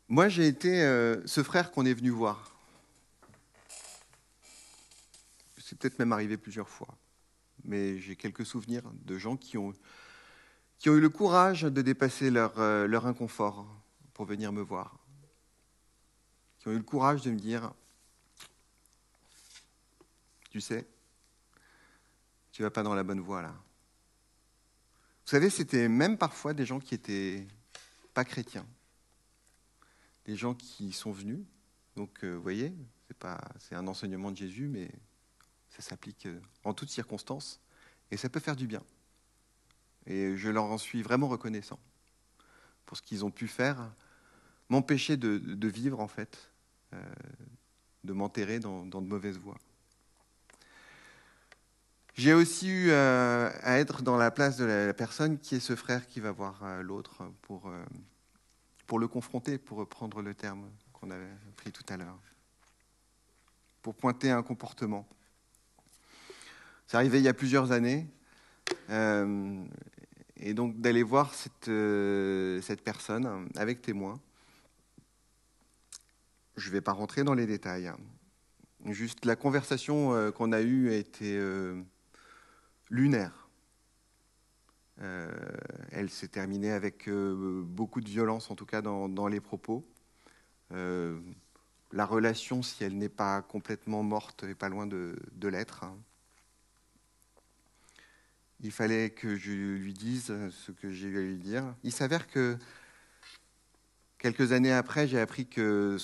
moi, 0.08 0.28
j'ai 0.28 0.46
été 0.48 0.82
euh, 0.82 1.26
ce 1.26 1.42
frère 1.42 1.70
qu'on 1.70 1.86
est 1.86 1.94
venu 1.94 2.10
voir. 2.10 2.54
C'est 5.56 5.78
peut-être 5.78 5.98
même 5.98 6.12
arrivé 6.12 6.36
plusieurs 6.36 6.68
fois, 6.68 6.94
mais 7.64 7.98
j'ai 8.00 8.16
quelques 8.16 8.44
souvenirs 8.44 8.82
de 8.92 9.16
gens 9.16 9.38
qui 9.38 9.56
ont, 9.56 9.72
eu 10.84 11.00
le 11.00 11.08
courage 11.08 11.62
de 11.62 11.80
dépasser 11.80 12.30
leur, 12.30 12.60
euh, 12.60 12.86
leur 12.86 13.06
inconfort, 13.06 13.79
pour 14.20 14.26
venir 14.26 14.52
me 14.52 14.60
voir, 14.60 14.98
qui 16.58 16.68
ont 16.68 16.72
eu 16.72 16.76
le 16.76 16.82
courage 16.82 17.22
de 17.22 17.30
me 17.30 17.38
dire, 17.38 17.72
tu 20.50 20.60
sais, 20.60 20.86
tu 22.52 22.60
vas 22.60 22.70
pas 22.70 22.82
dans 22.82 22.94
la 22.94 23.02
bonne 23.02 23.20
voie 23.20 23.40
là. 23.40 23.54
Vous 25.24 25.30
savez, 25.30 25.48
c'était 25.48 25.88
même 25.88 26.18
parfois 26.18 26.52
des 26.52 26.66
gens 26.66 26.80
qui 26.80 26.94
étaient 26.94 27.48
pas 28.12 28.26
chrétiens, 28.26 28.66
des 30.26 30.36
gens 30.36 30.52
qui 30.52 30.92
sont 30.92 31.12
venus. 31.12 31.40
Donc, 31.96 32.22
euh, 32.22 32.34
vous 32.34 32.42
voyez, 32.42 32.74
c'est 33.08 33.16
pas, 33.16 33.40
c'est 33.58 33.74
un 33.74 33.86
enseignement 33.86 34.30
de 34.30 34.36
Jésus, 34.36 34.68
mais 34.68 34.90
ça 35.70 35.80
s'applique 35.80 36.26
euh, 36.26 36.38
en 36.64 36.74
toutes 36.74 36.90
circonstances, 36.90 37.58
et 38.10 38.18
ça 38.18 38.28
peut 38.28 38.40
faire 38.40 38.56
du 38.56 38.66
bien. 38.66 38.82
Et 40.04 40.36
je 40.36 40.50
leur 40.50 40.64
en 40.64 40.76
suis 40.76 41.00
vraiment 41.00 41.28
reconnaissant 41.28 41.80
pour 42.84 42.98
ce 42.98 43.02
qu'ils 43.02 43.24
ont 43.24 43.30
pu 43.30 43.48
faire 43.48 43.90
m'empêcher 44.70 45.16
de, 45.18 45.68
vivre, 45.68 46.00
en 46.00 46.08
fait, 46.08 46.48
euh, 46.94 47.02
de 48.04 48.12
m'enterrer 48.14 48.60
dans, 48.60 48.86
de 48.86 49.06
mauvaises 49.06 49.38
voies. 49.38 49.58
J'ai 52.14 52.32
aussi 52.32 52.68
eu 52.68 52.90
euh, 52.90 53.50
à 53.62 53.78
être 53.78 54.02
dans 54.02 54.16
la 54.16 54.30
place 54.30 54.56
de 54.56 54.64
la 54.64 54.94
personne 54.94 55.38
qui 55.38 55.56
est 55.56 55.60
ce 55.60 55.76
frère 55.76 56.06
qui 56.06 56.20
va 56.20 56.32
voir 56.32 56.60
euh, 56.62 56.82
l'autre 56.82 57.22
pour, 57.42 57.70
pour 58.86 58.98
le 58.98 59.08
confronter, 59.08 59.58
pour 59.58 59.78
reprendre 59.78 60.22
le 60.22 60.34
terme 60.34 60.70
qu'on 60.92 61.10
avait 61.10 61.26
pris 61.56 61.72
tout 61.72 61.84
à 61.88 61.96
l'heure, 61.96 62.18
pour 63.82 63.94
pointer 63.94 64.30
un 64.30 64.42
comportement. 64.42 65.08
C'est 66.86 66.96
arrivé 66.96 67.18
il 67.18 67.24
y 67.24 67.28
a 67.28 67.34
plusieurs 67.34 67.72
années, 67.72 68.06
et 68.88 70.54
donc 70.54 70.80
d'aller 70.80 71.04
voir 71.04 71.32
cette, 71.32 71.70
cette 72.64 72.82
personne 72.82 73.48
avec 73.56 73.80
témoin 73.80 74.20
je 76.60 76.68
ne 76.68 76.72
vais 76.72 76.80
pas 76.80 76.92
rentrer 76.92 77.24
dans 77.24 77.34
les 77.34 77.46
détails. 77.46 77.90
Juste 78.86 79.24
la 79.24 79.36
conversation 79.36 80.14
euh, 80.14 80.30
qu'on 80.30 80.52
a 80.52 80.60
eue 80.60 80.90
a 80.90 80.94
été 80.94 81.36
euh, 81.36 81.82
lunaire. 82.90 83.48
Euh, 85.00 85.30
elle 85.90 86.10
s'est 86.10 86.28
terminée 86.28 86.70
avec 86.70 87.08
beaucoup 87.08 88.02
de 88.02 88.08
violence, 88.08 88.50
en 88.50 88.54
tout 88.54 88.66
cas 88.66 88.82
dans, 88.82 89.28
les 89.28 89.40
propos. 89.40 89.86
la 90.70 92.04
relation, 92.06 92.62
si 92.62 92.84
elle 92.84 92.98
n'est 92.98 93.08
pas 93.08 93.40
complètement 93.40 94.02
morte, 94.02 94.44
est 94.44 94.54
pas 94.54 94.68
loin 94.68 94.86
de, 94.86 95.16
l'être. 95.42 95.86
Il 98.62 98.72
fallait 98.72 99.08
que 99.08 99.36
je 99.36 99.52
lui 99.52 99.94
dise 99.94 100.34
ce 100.50 100.70
que 100.70 100.90
j'ai 100.90 101.08
eu 101.08 101.18
à 101.18 101.22
lui 101.22 101.38
dire. 101.38 101.74
Il 101.82 101.92
s'avère 101.92 102.28
que 102.28 102.58
Quelques 104.20 104.52
années 104.52 104.70
après, 104.70 105.08
j'ai 105.08 105.18
appris 105.18 105.46
qu'il 105.46 105.98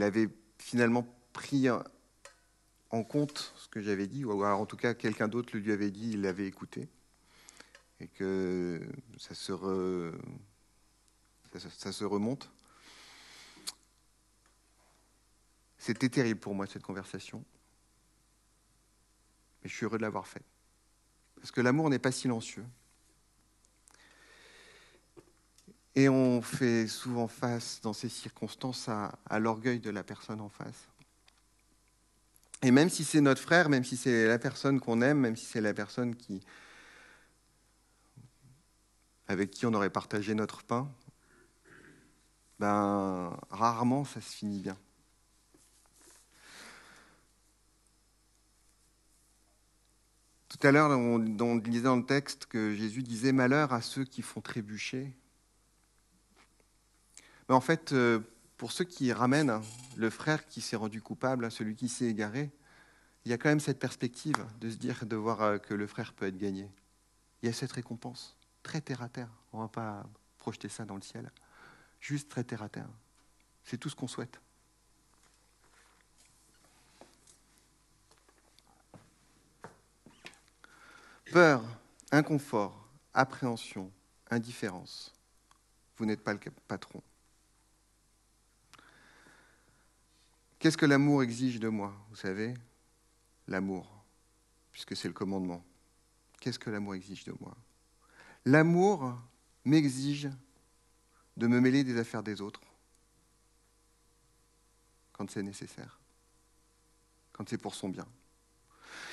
avait 0.00 0.28
finalement 0.58 1.04
pris 1.32 1.66
en 1.68 3.02
compte 3.02 3.52
ce 3.56 3.68
que 3.68 3.80
j'avais 3.80 4.06
dit, 4.06 4.24
ou 4.24 4.44
en 4.44 4.64
tout 4.64 4.76
cas 4.76 4.94
quelqu'un 4.94 5.26
d'autre 5.26 5.56
lui 5.56 5.72
avait 5.72 5.90
dit, 5.90 6.12
il 6.12 6.22
l'avait 6.22 6.46
écouté, 6.46 6.88
et 7.98 8.06
que 8.06 8.80
ça 9.18 9.34
se, 9.34 10.12
ça, 11.58 11.90
se 11.90 12.04
remonte. 12.04 12.48
C'était 15.78 16.10
terrible 16.10 16.38
pour 16.38 16.54
moi 16.54 16.68
cette 16.68 16.84
conversation, 16.84 17.44
mais 19.64 19.68
je 19.68 19.74
suis 19.74 19.84
heureux 19.84 19.98
de 19.98 20.02
l'avoir 20.02 20.28
fait. 20.28 20.44
Parce 21.34 21.50
que 21.50 21.60
l'amour 21.60 21.90
n'est 21.90 21.98
pas 21.98 22.12
silencieux. 22.12 22.64
Et 25.96 26.08
on 26.08 26.40
fait 26.40 26.86
souvent 26.86 27.26
face, 27.26 27.80
dans 27.82 27.92
ces 27.92 28.08
circonstances, 28.08 28.88
à, 28.88 29.38
l'orgueil 29.38 29.80
de 29.80 29.90
la 29.90 30.04
personne 30.04 30.40
en 30.40 30.48
face. 30.48 30.88
Et 32.62 32.70
même 32.70 32.90
si 32.90 33.04
c'est 33.04 33.20
notre 33.20 33.40
frère, 33.40 33.68
même 33.68 33.84
si 33.84 33.96
c'est 33.96 34.26
la 34.26 34.38
personne 34.38 34.80
qu'on 34.80 35.00
aime, 35.02 35.18
même 35.18 35.36
si 35.36 35.46
c'est 35.46 35.60
la 35.60 35.74
personne 35.74 36.14
qui, 36.14 36.40
avec 39.26 39.50
qui 39.50 39.66
on 39.66 39.74
aurait 39.74 39.90
partagé 39.90 40.34
notre 40.34 40.62
pain, 40.62 40.90
ben, 42.58 43.36
rarement 43.50 44.04
ça 44.04 44.20
se 44.20 44.36
finit 44.36 44.60
bien. 44.60 44.76
Tout 50.48 50.66
à 50.66 50.72
l'heure, 50.72 50.90
on, 50.90 51.40
on 51.40 51.56
lisait 51.56 51.84
dans 51.84 51.96
le 51.96 52.04
texte 52.04 52.44
que 52.44 52.74
Jésus 52.74 53.02
disait 53.02 53.32
Malheur 53.32 53.72
à 53.72 53.80
ceux 53.80 54.04
qui 54.04 54.20
font 54.20 54.42
trébucher 54.42 55.16
en 57.54 57.60
fait, 57.60 57.92
euh, 57.92 58.20
pour 58.56 58.72
ceux 58.72 58.84
qui 58.84 59.12
ramènent 59.12 59.60
le 59.96 60.10
frère 60.10 60.46
qui 60.46 60.60
s'est 60.60 60.76
rendu 60.76 61.02
coupable, 61.02 61.50
celui 61.50 61.74
qui 61.74 61.88
s'est 61.88 62.06
égaré, 62.06 62.50
il 63.24 63.30
y 63.30 63.34
a 63.34 63.38
quand 63.38 63.48
même 63.48 63.60
cette 63.60 63.78
perspective 63.78 64.36
de 64.60 64.70
se 64.70 64.76
dire, 64.76 65.04
de 65.04 65.16
voir 65.16 65.42
euh, 65.42 65.58
que 65.58 65.74
le 65.74 65.86
frère 65.86 66.12
peut 66.12 66.26
être 66.26 66.38
gagné. 66.38 66.70
Il 67.42 67.46
y 67.46 67.48
a 67.48 67.52
cette 67.52 67.72
récompense, 67.72 68.36
très 68.62 68.80
terre 68.80 69.02
à 69.02 69.08
terre. 69.08 69.30
On 69.52 69.58
ne 69.58 69.62
va 69.62 69.68
pas 69.68 70.06
projeter 70.38 70.68
ça 70.68 70.84
dans 70.84 70.94
le 70.94 71.02
ciel. 71.02 71.30
Juste 72.00 72.30
très 72.30 72.44
terre 72.44 72.62
à 72.62 72.68
terre. 72.68 72.88
C'est 73.64 73.78
tout 73.78 73.88
ce 73.88 73.96
qu'on 73.96 74.08
souhaite. 74.08 74.40
Peur, 81.32 81.62
inconfort, 82.10 82.88
appréhension, 83.14 83.92
indifférence. 84.30 85.14
Vous 85.96 86.04
n'êtes 86.04 86.24
pas 86.24 86.32
le 86.32 86.40
patron. 86.66 87.02
Qu'est-ce 90.60 90.76
que 90.76 90.86
l'amour 90.86 91.22
exige 91.22 91.58
de 91.58 91.68
moi 91.68 91.92
Vous 92.10 92.16
savez, 92.16 92.52
l'amour, 93.48 94.04
puisque 94.70 94.94
c'est 94.94 95.08
le 95.08 95.14
commandement. 95.14 95.64
Qu'est-ce 96.38 96.58
que 96.58 96.68
l'amour 96.68 96.94
exige 96.94 97.24
de 97.24 97.34
moi? 97.40 97.56
L'amour 98.44 99.18
m'exige 99.64 100.28
de 101.38 101.46
me 101.46 101.60
mêler 101.60 101.82
des 101.82 101.98
affaires 101.98 102.22
des 102.22 102.42
autres 102.42 102.60
quand 105.12 105.30
c'est 105.30 105.42
nécessaire, 105.42 105.98
quand 107.32 107.48
c'est 107.48 107.58
pour 107.58 107.74
son 107.74 107.88
bien. 107.88 108.06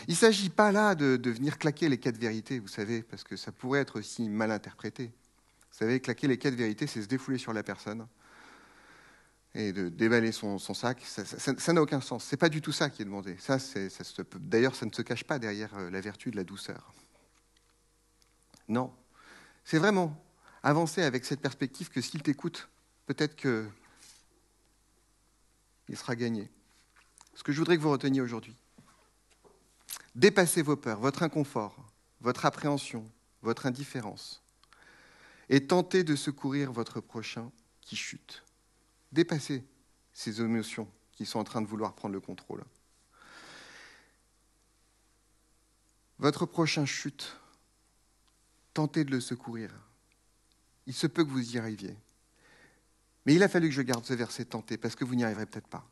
Il 0.09 0.11
ne 0.11 0.17
s'agit 0.17 0.49
pas 0.49 0.73
là 0.73 0.95
de, 0.95 1.29
venir 1.29 1.57
claquer 1.57 1.87
les 1.87 1.97
quatre 1.97 2.17
vérités, 2.17 2.59
vous 2.59 2.67
savez, 2.67 3.03
parce 3.03 3.23
que 3.23 3.37
ça 3.37 3.53
pourrait 3.53 3.79
être 3.79 3.99
aussi 3.99 4.27
mal 4.27 4.51
interprété. 4.51 5.05
Vous 5.05 5.77
savez, 5.77 6.01
claquer 6.01 6.27
les 6.27 6.37
quatre 6.37 6.55
vérités, 6.55 6.87
c'est 6.87 7.01
se 7.01 7.07
défouler 7.07 7.37
sur 7.37 7.53
la 7.53 7.63
personne 7.63 8.05
et 9.57 9.73
de 9.73 9.89
déballer 9.89 10.31
son, 10.31 10.59
sac. 10.59 11.01
Ça 11.03 11.73
n'a 11.73 11.81
aucun 11.81 11.99
sens. 11.99 12.25
Ce 12.25 12.35
n'est 12.35 12.37
pas 12.37 12.49
du 12.49 12.61
tout 12.61 12.71
ça 12.71 12.89
qui 12.91 13.01
est 13.01 13.05
demandé. 13.05 13.35
Ça, 13.39 13.57
D'ailleurs, 14.39 14.75
ça 14.75 14.85
ne 14.85 14.91
se 14.91 15.01
cache 15.01 15.23
pas 15.23 15.39
derrière 15.39 15.75
euh, 15.77 15.89
la 15.89 15.99
vertu 15.99 16.29
de 16.29 16.35
la 16.35 16.43
douceur. 16.43 16.93
Non. 18.69 18.93
C'est 19.65 19.79
vraiment 19.79 20.15
avancer 20.61 21.01
avec 21.01 21.25
cette 21.25 21.41
perspective 21.41 21.89
que 21.89 22.01
s'il 22.01 22.21
t'écoute, 22.21 22.69
peut-être 23.07 23.35
que 23.35 23.67
il 25.89 25.97
sera 25.97 26.15
gagné. 26.15 26.49
Ce 27.33 27.43
que 27.43 27.51
je 27.51 27.57
voudrais 27.57 27.77
que 27.77 27.81
vous 27.81 27.91
reteniez 27.91 28.21
aujourd'hui, 28.21 28.55
Dépassez 30.17 30.63
vos 30.63 30.75
peurs, 30.75 30.99
votre 30.99 31.21
inconfort, 31.21 31.75
votre 32.21 32.47
appréhension, 32.47 33.07
votre 33.43 33.67
indifférence, 33.67 34.41
et 35.47 35.67
tentez 35.67 36.03
de 36.03 36.15
secourir 36.15 36.71
votre 36.71 37.01
prochain 37.01 37.51
qui 37.81 37.95
chute. 37.95 38.43
Dépassez 39.11 39.63
ces 40.13 40.41
émotions 40.41 40.91
qui 41.11 41.25
sont 41.25 41.39
en 41.39 41.43
train 41.43 41.61
de 41.61 41.67
vouloir 41.67 41.93
prendre 41.95 42.13
le 42.13 42.21
contrôle. 42.21 42.63
Votre 46.19 46.45
prochain 46.45 46.85
chute, 46.85 47.37
tentez 48.73 49.03
de 49.03 49.11
le 49.11 49.21
secourir. 49.21 49.71
Il 50.85 50.93
se 50.93 51.07
peut 51.07 51.23
que 51.23 51.29
vous 51.29 51.55
y 51.55 51.57
arriviez. 51.57 51.95
Mais 53.25 53.35
il 53.35 53.43
a 53.43 53.49
fallu 53.49 53.69
que 53.69 53.75
je 53.75 53.81
garde 53.81 54.05
ce 54.05 54.13
verset 54.13 54.45
tenté, 54.45 54.77
parce 54.77 54.95
que 54.95 55.03
vous 55.03 55.15
n'y 55.15 55.23
arriverez 55.23 55.45
peut-être 55.45 55.67
pas. 55.67 55.85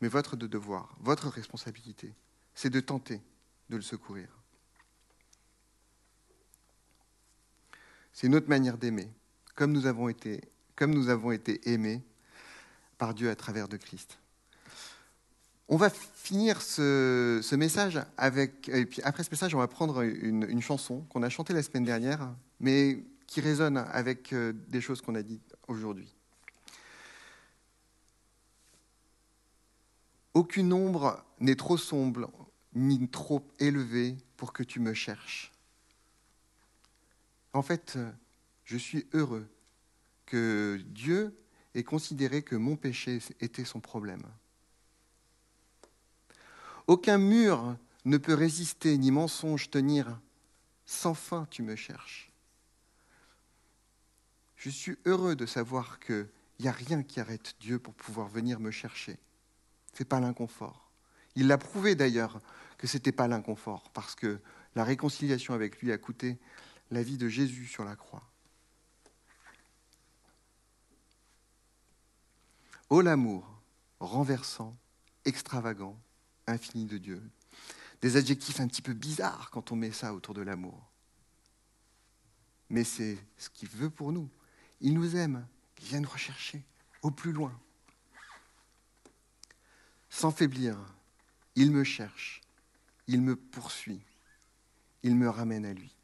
Mais 0.00 0.08
votre 0.08 0.36
devoir, 0.36 0.96
votre 1.00 1.28
responsabilité, 1.28 2.14
c'est 2.54 2.70
de 2.70 2.80
tenter 2.80 3.20
de 3.68 3.76
le 3.76 3.82
secourir. 3.82 4.28
C'est 8.12 8.26
une 8.26 8.34
autre 8.34 8.48
manière 8.48 8.78
d'aimer, 8.78 9.10
comme 9.54 9.72
nous 9.72 9.86
avons 9.86 10.08
été, 10.08 10.40
comme 10.80 10.94
nous 10.94 11.10
avons 11.10 11.30
été 11.30 11.70
aimés 11.70 12.00
par 12.96 13.12
Dieu 13.12 13.28
à 13.28 13.36
travers 13.36 13.68
de 13.68 13.76
Christ. 13.76 14.18
On 15.68 15.76
va 15.76 15.90
finir 15.90 16.62
ce, 16.62 17.54
message 17.54 18.00
avec, 18.16 18.70
et 18.70 18.86
puis 18.86 19.02
après 19.02 19.22
ce 19.22 19.30
message, 19.30 19.54
on 19.54 19.58
va 19.58 19.68
prendre 19.68 20.00
une, 20.00 20.62
chanson 20.62 21.02
qu'on 21.10 21.22
a 21.22 21.28
chantée 21.28 21.52
la 21.52 21.62
semaine 21.62 21.84
dernière, 21.84 22.34
mais 22.60 23.04
qui 23.26 23.42
résonne 23.42 23.76
avec 23.76 24.32
euh, 24.32 24.54
des 24.68 24.80
choses 24.80 25.02
qu'on 25.02 25.14
a 25.16 25.22
dites 25.22 25.54
aujourd'hui. 25.68 26.16
Aucune 30.32 30.72
ombre 30.72 31.22
n'est 31.40 31.56
trop 31.56 31.76
sombre 31.76 32.30
ni 32.74 33.06
trop 33.06 33.46
élevé 33.58 34.16
pour 34.38 34.54
que 34.54 34.62
tu 34.62 34.80
me 34.80 34.94
cherches. 34.94 35.52
En 37.52 37.60
fait, 37.60 37.98
je 38.64 38.78
suis 38.78 39.06
heureux 39.12 39.46
que 40.30 40.80
Dieu 40.86 41.36
ait 41.74 41.82
considéré 41.82 42.42
que 42.42 42.54
mon 42.54 42.76
péché 42.76 43.18
était 43.40 43.64
son 43.64 43.80
problème. 43.80 44.22
Aucun 46.86 47.18
mur 47.18 47.76
ne 48.04 48.16
peut 48.16 48.34
résister, 48.34 48.96
ni 48.96 49.10
mensonge 49.10 49.70
tenir. 49.70 50.20
Sans 50.86 51.14
fin, 51.14 51.46
tu 51.50 51.62
me 51.62 51.74
cherches. 51.74 52.30
Je 54.54 54.70
suis 54.70 54.96
heureux 55.04 55.34
de 55.34 55.46
savoir 55.46 55.98
qu'il 55.98 56.28
n'y 56.60 56.68
a 56.68 56.72
rien 56.72 57.02
qui 57.02 57.18
arrête 57.18 57.56
Dieu 57.58 57.80
pour 57.80 57.94
pouvoir 57.94 58.28
venir 58.28 58.60
me 58.60 58.70
chercher. 58.70 59.18
Ce 59.94 60.02
n'est 60.02 60.08
pas 60.08 60.20
l'inconfort. 60.20 60.92
Il 61.34 61.48
l'a 61.48 61.58
prouvé 61.58 61.96
d'ailleurs 61.96 62.40
que 62.78 62.86
ce 62.86 62.98
n'était 62.98 63.12
pas 63.12 63.26
l'inconfort, 63.26 63.90
parce 63.90 64.14
que 64.14 64.38
la 64.76 64.84
réconciliation 64.84 65.54
avec 65.54 65.80
lui 65.80 65.90
a 65.90 65.98
coûté 65.98 66.38
la 66.92 67.02
vie 67.02 67.18
de 67.18 67.28
Jésus 67.28 67.66
sur 67.66 67.84
la 67.84 67.96
croix. 67.96 68.29
Ô 72.90 73.02
l'amour, 73.02 73.62
renversant, 74.00 74.76
extravagant, 75.24 75.96
infini 76.48 76.86
de 76.86 76.98
Dieu. 76.98 77.22
Des 78.02 78.16
adjectifs 78.16 78.58
un 78.58 78.66
petit 78.66 78.82
peu 78.82 78.94
bizarres 78.94 79.50
quand 79.52 79.70
on 79.70 79.76
met 79.76 79.92
ça 79.92 80.12
autour 80.12 80.34
de 80.34 80.42
l'amour. 80.42 80.90
Mais 82.68 82.82
c'est 82.82 83.16
ce 83.36 83.48
qu'il 83.48 83.68
veut 83.68 83.90
pour 83.90 84.10
nous. 84.10 84.28
Il 84.80 84.94
nous 84.94 85.14
aime, 85.14 85.46
il 85.80 85.86
vient 85.86 86.00
nous 86.00 86.08
rechercher 86.08 86.64
au 87.02 87.12
plus 87.12 87.30
loin. 87.30 87.56
Sans 90.08 90.32
faiblir, 90.32 90.76
il 91.54 91.70
me 91.70 91.84
cherche, 91.84 92.40
il 93.06 93.20
me 93.22 93.36
poursuit, 93.36 94.02
il 95.04 95.14
me 95.14 95.28
ramène 95.28 95.64
à 95.64 95.72
lui. 95.72 95.94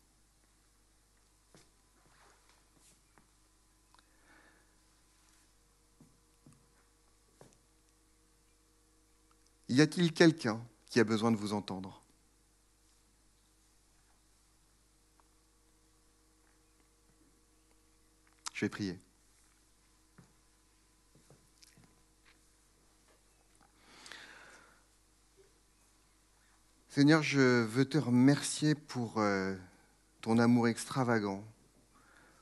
Y 9.68 9.80
a-t-il 9.80 10.12
quelqu'un 10.12 10.60
qui 10.86 11.00
a 11.00 11.04
besoin 11.04 11.32
de 11.32 11.36
vous 11.36 11.52
entendre? 11.52 12.00
Je 18.52 18.64
vais 18.64 18.70
prier. 18.70 18.98
Seigneur, 26.88 27.22
je 27.22 27.62
veux 27.64 27.84
te 27.84 27.98
remercier 27.98 28.74
pour 28.74 29.18
euh, 29.18 29.54
ton 30.22 30.38
amour 30.38 30.68
extravagant, 30.68 31.44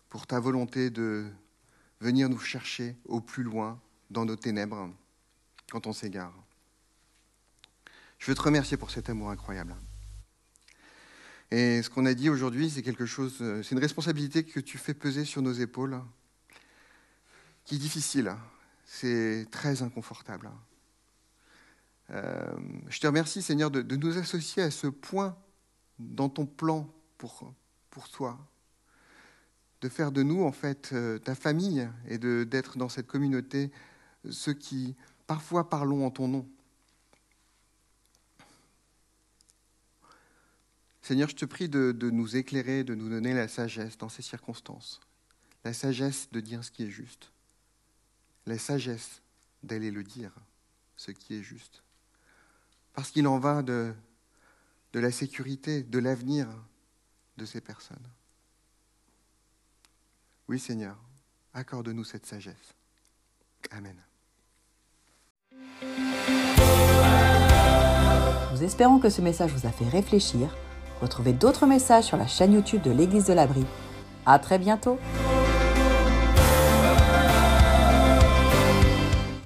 pour 0.09 0.29
ta 0.29 0.39
volonté 0.39 0.91
de 0.91 1.27
venir 2.01 2.29
nous 2.29 2.39
chercher 2.39 2.97
au 3.07 3.20
plus 3.20 3.43
loin 3.43 3.81
dans 4.11 4.25
nos 4.25 4.37
ténèbres 4.37 4.89
quand 5.70 5.89
on 5.89 5.93
s'égare. 5.93 6.43
Je 8.25 8.31
veux 8.31 8.35
te 8.35 8.41
remercier 8.41 8.79
pour 8.79 8.91
cet 8.91 9.11
amour 9.11 9.29
incroyable. 9.29 9.77
Et 11.51 11.83
ce 11.83 11.91
qu'on 11.91 12.07
a 12.07 12.14
dit 12.14 12.31
aujourd'hui, 12.31 12.70
c'est 12.70 12.81
quelque 12.83 13.05
chose, 13.05 13.37
euh, 13.43 13.62
c'est 13.62 13.75
une 13.75 13.83
responsabilité 13.83 14.45
que 14.45 14.61
tu 14.61 14.79
fais 14.79 14.95
peser 14.95 15.27
sur 15.27 15.43
nos 15.43 15.53
épaules, 15.53 16.01
qui 17.66 17.75
est 17.75 17.79
difficile, 17.79 18.35
c'est 18.87 19.47
très 19.51 19.83
inconfortable. 19.83 20.51
Euh, 22.12 22.51
je 22.89 22.99
te 22.99 23.07
remercie, 23.07 23.43
Seigneur, 23.43 23.70
de, 23.70 23.95
nous 23.95 24.16
associer 24.16 24.62
à 24.62 24.70
ce 24.70 24.87
point 24.87 25.37
dans 25.99 26.31
ton 26.31 26.47
plan 26.47 26.89
pour, 27.18 27.53
pour 27.91 28.09
toi, 28.09 28.39
de 29.83 29.89
faire 29.91 30.12
de 30.12 30.22
nous, 30.22 30.45
en 30.45 30.53
fait, 30.53 30.95
euh, 30.95 31.18
ta 31.18 31.35
famille 31.35 31.87
et 32.09 32.16
d'être 32.16 32.79
dans 32.79 32.89
cette 32.89 33.07
communauté 33.07 33.70
ceux 34.31 34.55
qui, 34.55 34.97
parfois, 35.27 35.68
parlons 35.68 36.07
en 36.07 36.11
ton 36.11 36.27
nom. 36.27 36.49
Seigneur, 41.05 41.28
je 41.28 41.36
te 41.36 41.44
prie 41.44 41.68
de, 41.68 42.11
nous 42.11 42.36
éclairer, 42.36 42.82
de 42.82 42.94
nous 42.94 43.09
donner 43.09 43.34
la 43.34 43.46
sagesse 43.46 43.96
dans 43.96 44.09
ces 44.09 44.22
circonstances. 44.22 45.00
La 45.64 45.72
sagesse 45.72 46.28
de 46.32 46.40
dire 46.40 46.64
ce 46.64 46.70
qui 46.70 46.82
est 46.84 46.90
juste. 46.90 47.30
La 48.46 48.59
sagesse 48.59 49.22
d'aller 49.62 49.90
le 49.90 50.02
dire, 50.02 50.32
ce 50.96 51.12
qui 51.12 51.34
est 51.34 51.42
juste 51.42 51.84
parce 52.94 53.11
qu'il 53.11 53.26
en 53.26 53.38
va 53.38 53.62
de 53.62 53.94
la 54.94 55.11
sécurité, 55.11 55.82
de 55.82 55.98
l'avenir 55.98 56.48
de 57.36 57.44
ces 57.44 57.61
personnes. 57.61 58.09
Oui 60.48 60.59
Seigneur, 60.59 60.96
accorde-nous 61.52 62.05
cette 62.05 62.24
sagesse. 62.24 62.74
Amen. 63.70 63.96
Nous 68.52 68.62
espérons 68.62 69.00
que 69.00 69.11
ce 69.11 69.20
message 69.20 69.50
vous 69.50 69.66
a 69.66 69.72
fait 69.72 69.88
réfléchir. 69.88 70.55
Retrouvez 71.05 71.34
d'autres 71.34 71.66
messages 71.66 72.05
sur 72.05 72.16
la 72.16 72.26
chaîne 72.26 72.55
YouTube 72.55 72.80
de 72.80 72.90
l'Église 72.90 73.26
de 73.26 73.34
l'Abri. 73.34 73.66
À 74.24 74.38
très 74.38 74.59
bientôt! 74.59 74.98